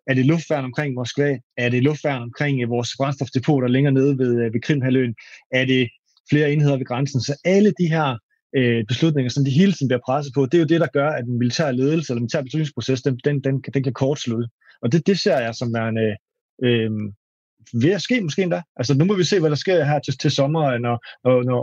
Er 0.07 0.13
det 0.13 0.25
luftværn 0.25 0.65
omkring 0.65 0.93
Moskva? 0.93 1.37
Er 1.57 1.69
det 1.69 1.83
luftværn 1.83 2.21
omkring 2.21 2.61
øh, 2.61 2.69
vores 2.69 2.89
brændstofdepoter 2.99 3.67
længere 3.67 3.93
nede 3.93 4.17
ved, 4.17 4.31
øh, 4.43 4.53
ved 4.53 4.61
Krimhaløen? 4.61 5.15
Er 5.51 5.65
det 5.65 5.89
flere 6.31 6.51
enheder 6.53 6.77
ved 6.77 6.85
grænsen. 6.85 7.21
Så 7.21 7.33
alle 7.45 7.73
de 7.79 7.87
her 7.95 8.17
øh, 8.55 8.85
beslutninger, 8.87 9.29
som 9.29 9.45
de 9.45 9.51
hele 9.51 9.71
tiden 9.71 9.87
bliver 9.87 10.05
presset 10.05 10.33
på, 10.33 10.45
det 10.45 10.53
er 10.53 10.59
jo 10.59 10.65
det, 10.65 10.81
der 10.81 10.87
gør, 10.93 11.09
at 11.09 11.25
den 11.25 11.37
militære 11.37 11.75
ledelse 11.75 12.13
eller 12.13 12.21
militær 12.21 12.41
beslutningsproces, 12.41 13.01
den, 13.01 13.19
den, 13.25 13.43
den, 13.43 13.61
den 13.73 13.83
kan 13.83 13.93
kortslutte. 13.93 14.47
Og 14.81 14.91
det, 14.91 15.07
det 15.07 15.19
ser 15.19 15.39
jeg 15.39 15.55
som 15.55 15.75
en, 15.75 15.97
øh, 16.63 16.91
ved 17.73 17.91
at 17.91 18.01
ske 18.01 18.21
måske 18.21 18.41
endda. 18.43 18.61
Altså 18.75 18.93
nu 18.93 19.05
må 19.05 19.13
vi 19.15 19.23
se, 19.23 19.39
hvad 19.39 19.49
der 19.49 19.55
sker 19.55 19.83
her 19.83 19.99
til, 19.99 20.17
til 20.17 20.31
sommer, 20.31 20.77
når, 20.77 20.95
når, 21.23 21.43
når 21.43 21.57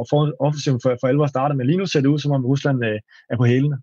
offensiven 0.46 0.80
for, 0.82 0.96
for 1.00 1.08
alvor 1.08 1.26
starter. 1.26 1.54
Men 1.54 1.66
lige 1.66 1.78
nu 1.78 1.86
ser 1.86 2.00
det 2.00 2.08
ud, 2.08 2.18
som 2.18 2.32
om 2.32 2.46
Rusland 2.46 2.84
øh, 2.84 2.98
er 3.30 3.36
på 3.36 3.44
hælene. 3.44 3.76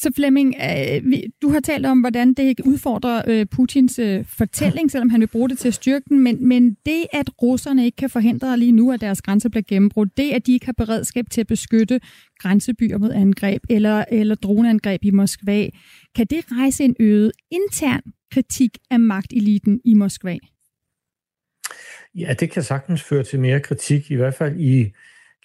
Så 0.00 0.10
Flemming, 0.16 0.54
øh, 0.60 1.12
du 1.42 1.48
har 1.48 1.60
talt 1.60 1.86
om, 1.86 2.00
hvordan 2.00 2.34
det 2.34 2.60
udfordrer 2.60 3.22
øh, 3.26 3.46
Putins 3.46 3.98
øh, 3.98 4.24
fortælling, 4.24 4.90
selvom 4.90 5.10
han 5.10 5.20
vil 5.20 5.26
bruge 5.26 5.48
det 5.48 5.58
til 5.58 5.68
at 5.68 5.74
styrke 5.74 6.04
den, 6.08 6.20
men, 6.20 6.48
men 6.48 6.76
det, 6.86 7.06
at 7.12 7.42
russerne 7.42 7.84
ikke 7.84 7.96
kan 7.96 8.10
forhindre 8.10 8.58
lige 8.58 8.72
nu, 8.72 8.92
at 8.92 9.00
deres 9.00 9.22
grænser 9.22 9.48
bliver 9.48 9.62
gennembrudt, 9.68 10.16
det, 10.16 10.32
at 10.32 10.46
de 10.46 10.52
ikke 10.52 10.66
har 10.66 10.72
beredskab 10.72 11.24
til 11.30 11.40
at 11.40 11.46
beskytte 11.46 12.00
grænsebyer 12.38 12.98
mod 12.98 13.12
angreb 13.12 13.62
eller, 13.70 14.04
eller 14.10 14.34
droneangreb 14.34 15.04
i 15.04 15.10
Moskva, 15.10 15.68
kan 16.14 16.26
det 16.26 16.44
rejse 16.52 16.84
en 16.84 16.96
øget 17.00 17.32
intern 17.50 18.02
kritik 18.32 18.78
af 18.90 19.00
magteliten 19.00 19.80
i 19.84 19.94
Moskva? 19.94 20.38
Ja, 22.14 22.34
det 22.40 22.50
kan 22.50 22.62
sagtens 22.62 23.02
føre 23.02 23.22
til 23.22 23.40
mere 23.40 23.60
kritik, 23.60 24.10
i 24.10 24.14
hvert 24.14 24.34
fald 24.34 24.60
i 24.60 24.92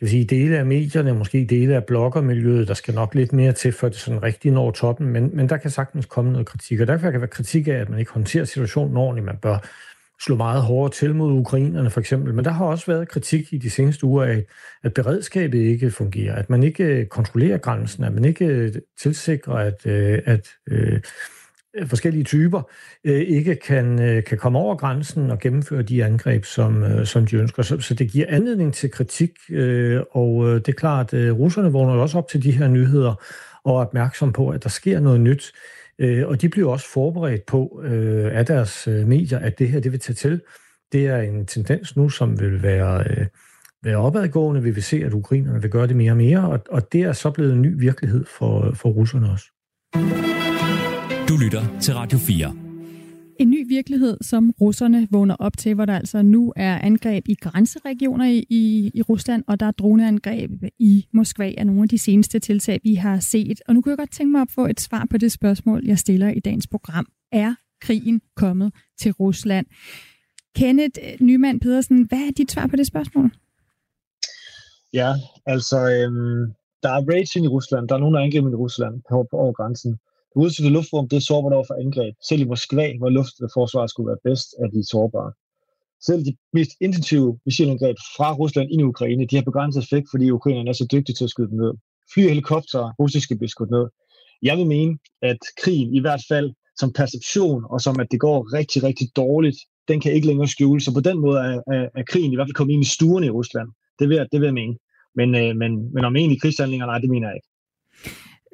vil 0.03 0.09
sige, 0.09 0.25
dele 0.25 0.57
af 0.57 0.65
medierne, 0.65 1.13
måske 1.13 1.45
dele 1.49 1.75
af 1.75 1.85
bloggermiljøet, 1.85 2.67
der 2.67 2.73
skal 2.73 2.93
nok 2.93 3.15
lidt 3.15 3.33
mere 3.33 3.51
til, 3.51 3.71
før 3.71 3.89
det 3.89 3.97
sådan 3.97 4.23
rigtig 4.23 4.51
når 4.51 4.71
toppen, 4.71 5.07
men, 5.07 5.29
men 5.33 5.49
der 5.49 5.57
kan 5.57 5.71
sagtens 5.71 6.05
komme 6.05 6.31
noget 6.31 6.47
kritik, 6.47 6.79
og 6.79 6.87
derfor 6.87 7.11
kan 7.11 7.21
være 7.21 7.29
kritik 7.29 7.67
af, 7.67 7.71
at 7.71 7.89
man 7.89 7.99
ikke 7.99 8.11
håndterer 8.11 8.45
situationen 8.45 8.97
ordentligt. 8.97 9.25
Man 9.25 9.37
bør 9.41 9.57
slå 10.21 10.35
meget 10.35 10.61
hårdere 10.61 10.91
til 10.93 11.15
mod 11.15 11.31
ukrainerne 11.31 11.89
for 11.89 11.99
eksempel, 11.99 12.33
men 12.33 12.45
der 12.45 12.51
har 12.51 12.65
også 12.65 12.85
været 12.85 13.07
kritik 13.07 13.53
i 13.53 13.57
de 13.57 13.69
seneste 13.69 14.05
uger 14.05 14.23
af, 14.23 14.43
at 14.83 14.93
beredskabet 14.93 15.59
ikke 15.59 15.91
fungerer, 15.91 16.35
at 16.35 16.49
man 16.49 16.63
ikke 16.63 16.83
øh, 16.83 17.05
kontrollerer 17.05 17.57
grænsen, 17.57 18.03
at 18.03 18.13
man 18.13 18.25
ikke 18.25 18.45
øh, 18.45 18.73
tilsikrer, 18.99 19.53
at, 19.53 19.85
øh, 19.85 20.19
at, 20.25 20.47
at 20.71 21.05
Øh, 21.77 21.87
forskellige 21.87 22.23
typer 22.23 22.61
øh, 23.03 23.21
ikke 23.21 23.55
kan, 23.55 24.01
øh, 24.01 24.23
kan 24.23 24.37
komme 24.37 24.59
over 24.59 24.75
grænsen 24.75 25.31
og 25.31 25.39
gennemføre 25.39 25.81
de 25.81 26.05
angreb, 26.05 26.45
som, 26.45 26.83
øh, 26.83 27.05
som 27.05 27.25
de 27.25 27.35
ønsker. 27.35 27.63
Så, 27.63 27.79
så 27.79 27.93
det 27.93 28.11
giver 28.11 28.25
anledning 28.29 28.73
til 28.73 28.91
kritik, 28.91 29.31
øh, 29.49 30.01
og 30.11 30.45
det 30.45 30.67
er 30.67 30.77
klart, 30.77 31.13
at 31.13 31.39
russerne 31.39 31.71
vågner 31.71 31.93
også 31.93 32.17
op 32.17 32.27
til 32.27 32.43
de 32.43 32.51
her 32.51 32.67
nyheder 32.67 33.15
og 33.63 33.75
er 33.75 33.85
opmærksom 33.85 34.33
på, 34.33 34.49
at 34.49 34.63
der 34.63 34.69
sker 34.69 34.99
noget 34.99 35.21
nyt. 35.21 35.51
Og 36.25 36.41
de 36.41 36.49
bliver 36.49 36.71
også 36.71 36.87
forberedt 36.93 37.45
på 37.45 37.83
af 38.31 38.45
deres 38.45 38.87
medier, 38.87 39.39
at 39.39 39.59
det 39.59 39.69
her 39.69 39.79
det 39.79 39.91
vil 39.91 39.99
tage 39.99 40.15
til. 40.15 40.41
Det 40.91 41.07
er 41.07 41.17
en 41.17 41.45
tendens 41.45 41.95
nu, 41.95 42.09
som 42.09 42.39
vil 42.39 42.63
være, 42.63 43.05
være 43.83 43.97
opadgående. 43.97 44.63
Vi 44.63 44.71
vil 44.71 44.83
se, 44.83 45.03
at 45.05 45.13
ukrainerne 45.13 45.61
vil 45.61 45.71
gøre 45.71 45.87
det 45.87 45.95
mere 45.95 46.11
og 46.11 46.17
mere, 46.17 46.49
og, 46.49 46.59
og 46.69 46.93
det 46.93 47.01
er 47.01 47.13
så 47.13 47.31
blevet 47.31 47.53
en 47.53 47.61
ny 47.61 47.79
virkelighed 47.79 48.25
for, 48.25 48.71
for 48.73 48.89
russerne 48.89 49.31
også. 49.31 49.45
Du 51.33 51.37
lytter 51.37 51.79
til 51.81 51.93
Radio 51.93 52.17
4. 52.17 52.55
En 53.39 53.49
ny 53.49 53.67
virkelighed, 53.67 54.17
som 54.21 54.51
russerne 54.61 55.07
vågner 55.11 55.35
op 55.39 55.57
til, 55.57 55.75
hvor 55.75 55.85
der 55.85 55.95
altså 55.95 56.21
nu 56.21 56.53
er 56.55 56.79
angreb 56.79 57.27
i 57.27 57.35
grænseregioner 57.35 58.25
i, 58.25 58.45
i, 58.49 58.91
i 58.93 59.01
Rusland, 59.01 59.43
og 59.47 59.59
der 59.59 59.65
er 59.65 59.71
droneangreb 59.71 60.51
i 60.79 61.07
Moskva 61.13 61.53
af 61.57 61.65
nogle 61.67 61.83
af 61.83 61.89
de 61.89 61.97
seneste 61.97 62.39
tiltag, 62.39 62.79
vi 62.83 62.95
har 62.95 63.19
set. 63.19 63.61
Og 63.67 63.73
nu 63.73 63.81
kunne 63.81 63.91
jeg 63.91 63.97
godt 63.97 64.11
tænke 64.11 64.31
mig 64.31 64.41
at 64.41 64.51
få 64.51 64.65
et 64.65 64.79
svar 64.79 65.07
på 65.11 65.17
det 65.17 65.31
spørgsmål, 65.31 65.85
jeg 65.85 65.99
stiller 65.99 66.29
i 66.29 66.39
dagens 66.39 66.67
program. 66.67 67.05
Er 67.31 67.55
krigen 67.81 68.21
kommet 68.35 68.73
til 68.99 69.11
Rusland? 69.11 69.65
Kenneth 70.55 70.99
Nyman 71.19 71.59
Pedersen, 71.59 72.03
hvad 72.03 72.19
er 72.19 72.31
dit 72.37 72.51
svar 72.51 72.67
på 72.67 72.75
det 72.75 72.87
spørgsmål? 72.87 73.31
Ja, 74.93 75.13
altså, 75.45 75.77
øhm, 75.77 76.53
der 76.83 76.89
er 76.89 77.01
rage 77.11 77.39
i 77.43 77.47
Rusland. 77.47 77.87
Der 77.87 77.95
er 77.95 77.99
nogen, 77.99 78.15
der 78.15 78.21
angriber 78.21 78.49
i 78.49 78.55
Rusland 78.55 79.01
på, 79.09 79.27
på 79.31 79.37
over 79.37 79.53
grænsen. 79.53 79.99
Det 80.33 80.39
udsatte 80.45 80.69
luftrum, 80.77 81.09
det 81.09 81.17
er 81.17 81.27
sårbart 81.29 81.53
over 81.53 81.67
for 81.69 81.77
angreb. 81.83 82.13
Selv 82.29 82.41
i 82.41 82.51
Moskva, 82.51 82.87
hvor 82.97 83.09
luftforsvaret 83.09 83.89
skulle 83.89 84.07
være 84.11 84.25
bedst, 84.27 84.49
er 84.61 84.67
de 84.67 84.89
sårbare. 84.91 85.31
Selv 86.07 86.25
de 86.27 86.33
mest 86.53 86.71
intensive 86.81 87.39
missilangreb 87.45 87.97
fra 88.15 88.33
Rusland 88.41 88.67
ind 88.71 88.81
i 88.81 88.91
Ukraine, 88.93 89.27
de 89.27 89.35
har 89.35 89.43
begrænset 89.43 89.83
effekt, 89.83 90.07
fordi 90.11 90.31
ukrainerne 90.31 90.69
er 90.69 90.73
så 90.73 90.87
dygtige 90.91 91.15
til 91.15 91.23
at 91.23 91.29
skyde 91.29 91.49
dem 91.51 91.59
ned. 91.63 91.73
fly 92.13 92.23
og 92.23 92.29
helikopter, 92.29 92.81
russiske 92.99 93.35
bliver 93.35 93.53
skudt 93.55 93.71
ned. 93.71 93.85
Jeg 94.41 94.57
vil 94.57 94.67
mene, 94.67 94.97
at 95.21 95.37
krigen 95.61 95.95
i 95.95 95.99
hvert 95.99 96.23
fald 96.31 96.53
som 96.79 96.93
perception, 96.93 97.63
og 97.69 97.81
som 97.81 97.99
at 97.99 98.07
det 98.11 98.19
går 98.19 98.53
rigtig, 98.57 98.83
rigtig 98.83 99.07
dårligt, 99.15 99.57
den 99.87 100.01
kan 100.01 100.13
ikke 100.13 100.27
længere 100.27 100.47
skjule. 100.47 100.81
Så 100.81 100.93
på 100.93 100.99
den 100.99 101.17
måde 101.19 101.39
er, 101.39 101.61
er, 101.75 101.89
er 101.99 102.03
krigen 102.11 102.31
i 102.31 102.35
hvert 102.35 102.47
fald 102.47 102.59
kommet 102.59 102.73
ind 102.73 102.83
i 102.83 102.93
stuerne 102.95 103.25
i 103.25 103.35
Rusland. 103.39 103.69
Det 103.99 104.09
vil, 104.09 104.17
det 104.31 104.39
vil 104.39 104.47
jeg 104.47 104.53
mene. 104.53 104.75
Men, 105.15 105.35
øh, 105.35 105.55
men, 105.55 105.93
men 105.93 106.05
om 106.05 106.15
egentlig 106.15 106.41
krigshandlinger, 106.41 106.85
nej, 106.85 106.97
det 106.97 107.09
mener 107.09 107.27
jeg 107.27 107.35
ikke. 107.35 107.49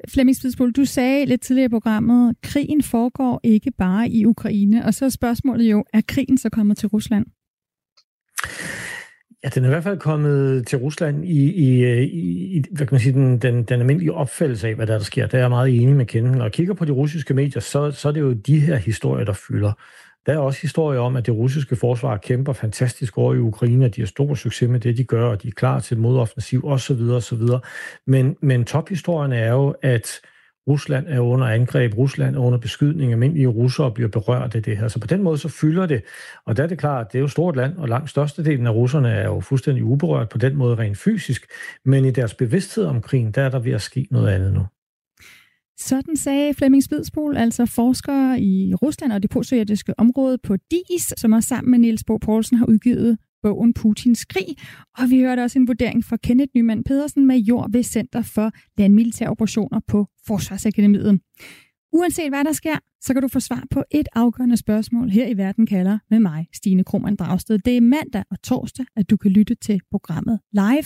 Flemming 0.08 0.36
Spidsbol, 0.36 0.72
du 0.72 0.84
sagde 0.84 1.26
lidt 1.26 1.40
tidligere 1.40 1.66
i 1.66 1.68
programmet, 1.68 2.36
krigen 2.42 2.82
foregår 2.82 3.40
ikke 3.42 3.70
bare 3.78 4.08
i 4.08 4.26
Ukraine, 4.26 4.84
og 4.84 4.94
så 4.94 5.04
er 5.04 5.08
spørgsmålet 5.08 5.70
jo, 5.70 5.84
er 5.92 6.00
krigen 6.08 6.38
så 6.38 6.50
kommet 6.50 6.76
til 6.76 6.88
Rusland? 6.88 7.26
Ja, 9.44 9.48
den 9.48 9.64
er 9.64 9.68
i 9.68 9.70
hvert 9.70 9.82
fald 9.82 9.98
kommet 9.98 10.66
til 10.66 10.78
Rusland 10.78 11.24
i, 11.24 11.50
i, 11.50 11.94
i 12.56 12.62
hvad 12.72 12.86
kan 12.86 12.94
man 12.94 13.00
sige, 13.00 13.12
den, 13.12 13.38
den, 13.38 13.64
den 13.64 13.80
almindelige 13.80 14.12
opfattelse 14.12 14.68
af, 14.68 14.74
hvad 14.74 14.86
der, 14.86 14.98
der 14.98 15.04
sker. 15.04 15.26
Der 15.26 15.38
er 15.38 15.42
jeg 15.42 15.50
meget 15.50 15.82
enig 15.82 15.96
med 15.96 16.06
Kenden. 16.06 16.32
Når 16.32 16.44
jeg 16.44 16.52
kigger 16.52 16.74
på 16.74 16.84
de 16.84 16.92
russiske 16.92 17.34
medier, 17.34 17.60
så, 17.60 17.90
så 17.90 18.08
er 18.08 18.12
det 18.12 18.20
jo 18.20 18.32
de 18.32 18.60
her 18.60 18.76
historier, 18.76 19.24
der 19.24 19.32
fylder. 19.32 19.72
Der 20.26 20.32
er 20.32 20.38
også 20.38 20.60
historier 20.62 21.00
om, 21.00 21.16
at 21.16 21.26
det 21.26 21.34
russiske 21.34 21.76
forsvar 21.76 22.16
kæmper 22.16 22.52
fantastisk 22.52 23.18
over 23.18 23.34
i 23.34 23.38
Ukraine, 23.38 23.84
at 23.84 23.96
de 23.96 24.00
har 24.00 24.06
stor 24.06 24.34
succes 24.34 24.68
med 24.68 24.80
det, 24.80 24.96
de 24.96 25.04
gør, 25.04 25.24
og 25.24 25.42
de 25.42 25.48
er 25.48 25.52
klar 25.52 25.80
til 25.80 25.98
modoffensiv 25.98 26.66
osv. 26.66 27.00
osv. 27.00 27.42
Men, 28.06 28.36
men 28.42 28.64
tophistorien 28.64 29.32
er 29.32 29.52
jo, 29.52 29.74
at 29.82 30.20
Rusland 30.68 31.06
er 31.08 31.20
under 31.20 31.46
angreb, 31.46 31.98
Rusland 31.98 32.36
er 32.36 32.40
under 32.40 32.58
beskydning, 32.58 33.12
almindelige 33.12 33.46
russere 33.46 33.92
bliver 33.92 34.08
berørt 34.08 34.54
af 34.54 34.62
det 34.62 34.76
her. 34.76 34.88
Så 34.88 35.00
på 35.00 35.06
den 35.06 35.22
måde 35.22 35.38
så 35.38 35.48
fylder 35.48 35.86
det, 35.86 36.02
og 36.46 36.56
der 36.56 36.62
er 36.62 36.66
det 36.66 36.78
klart, 36.78 37.12
det 37.12 37.18
er 37.18 37.20
jo 37.20 37.24
et 37.24 37.30
stort 37.30 37.56
land, 37.56 37.76
og 37.76 37.88
langt 37.88 38.10
størstedelen 38.10 38.66
af 38.66 38.70
russerne 38.70 39.10
er 39.10 39.24
jo 39.24 39.40
fuldstændig 39.40 39.84
uberørt 39.84 40.28
på 40.28 40.38
den 40.38 40.56
måde 40.56 40.76
rent 40.76 40.98
fysisk, 40.98 41.46
men 41.84 42.04
i 42.04 42.10
deres 42.10 42.34
bevidsthed 42.34 42.84
om 42.84 43.02
krigen, 43.02 43.32
der 43.32 43.42
er 43.42 43.48
der 43.48 43.58
ved 43.58 43.72
at 43.72 43.82
ske 43.82 44.06
noget 44.10 44.28
andet 44.28 44.52
nu. 44.52 44.66
Sådan 45.80 46.16
sagde 46.16 46.54
Flemming 46.54 46.84
Spidsbol, 46.84 47.36
altså 47.36 47.66
forsker 47.66 48.34
i 48.34 48.74
Rusland 48.74 49.12
og 49.12 49.22
det 49.22 49.30
postsovjetiske 49.30 49.98
område 49.98 50.38
på 50.42 50.56
DIS, 50.56 51.14
som 51.16 51.32
også 51.32 51.48
sammen 51.48 51.70
med 51.70 51.78
Niels 51.78 52.04
Bo 52.04 52.16
Poulsen 52.16 52.56
har 52.56 52.66
udgivet 52.66 53.18
bogen 53.42 53.74
Putins 53.74 54.24
krig. 54.24 54.46
Og 54.98 55.10
vi 55.10 55.18
hørte 55.18 55.40
også 55.40 55.58
en 55.58 55.68
vurdering 55.68 56.04
fra 56.04 56.16
Kenneth 56.16 56.50
Nyman 56.54 56.84
Pedersen, 56.84 57.26
major 57.26 57.68
ved 57.72 57.82
Center 57.82 58.22
for 58.22 58.50
Landmilitære 58.78 59.28
Operationer 59.28 59.80
på 59.88 60.06
Forsvarsakademiet. 60.26 61.20
Uanset 61.92 62.28
hvad 62.28 62.44
der 62.44 62.52
sker, 62.52 62.78
så 63.00 63.12
kan 63.12 63.22
du 63.22 63.28
få 63.28 63.40
svar 63.40 63.64
på 63.70 63.84
et 63.90 64.08
afgørende 64.14 64.56
spørgsmål 64.56 65.10
her 65.10 65.26
i 65.26 65.36
Verden 65.36 65.66
kalder 65.66 65.98
med 66.10 66.18
mig, 66.18 66.48
Stine 66.52 66.84
Krohmann 66.84 67.16
Dragsted. 67.16 67.58
Det 67.58 67.76
er 67.76 67.80
mandag 67.80 68.24
og 68.30 68.42
torsdag, 68.42 68.86
at 68.96 69.10
du 69.10 69.16
kan 69.16 69.30
lytte 69.30 69.54
til 69.54 69.80
programmet 69.90 70.40
live. 70.52 70.84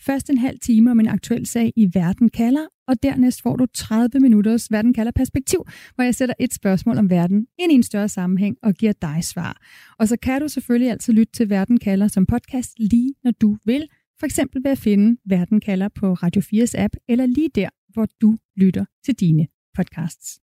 Først 0.00 0.30
en 0.30 0.38
halv 0.38 0.58
time 0.58 0.90
om 0.90 1.00
en 1.00 1.08
aktuel 1.08 1.46
sag 1.46 1.72
i 1.76 1.90
Verden 1.94 2.28
kalder, 2.28 2.66
og 2.88 3.02
dernæst 3.02 3.42
får 3.42 3.56
du 3.56 3.66
30 3.74 4.20
minutters 4.20 4.72
Verden 4.72 4.94
kalder 4.94 5.12
perspektiv, 5.12 5.64
hvor 5.94 6.04
jeg 6.04 6.14
sætter 6.14 6.34
et 6.40 6.54
spørgsmål 6.54 6.98
om 6.98 7.10
verden 7.10 7.46
ind 7.58 7.72
i 7.72 7.74
en 7.74 7.82
større 7.82 8.08
sammenhæng 8.08 8.56
og 8.62 8.74
giver 8.74 8.92
dig 8.92 9.24
svar. 9.24 9.56
Og 9.98 10.08
så 10.08 10.16
kan 10.22 10.40
du 10.40 10.48
selvfølgelig 10.48 10.90
altid 10.90 11.12
lytte 11.12 11.32
til 11.32 11.50
Verden 11.50 11.78
kalder 11.78 12.08
som 12.08 12.26
podcast 12.26 12.78
lige 12.78 13.14
når 13.24 13.30
du 13.30 13.56
vil, 13.64 13.88
for 14.18 14.26
eksempel 14.26 14.64
ved 14.64 14.70
at 14.70 14.78
finde 14.78 15.20
Verden 15.24 15.60
kalder 15.60 15.88
på 15.88 16.12
Radio 16.12 16.42
4's 16.42 16.72
app, 16.78 16.94
eller 17.08 17.26
lige 17.26 17.50
der, 17.54 17.68
hvor 17.92 18.06
du 18.20 18.36
lytter 18.56 18.84
til 19.04 19.14
dine 19.14 19.46
podcasts. 19.74 20.45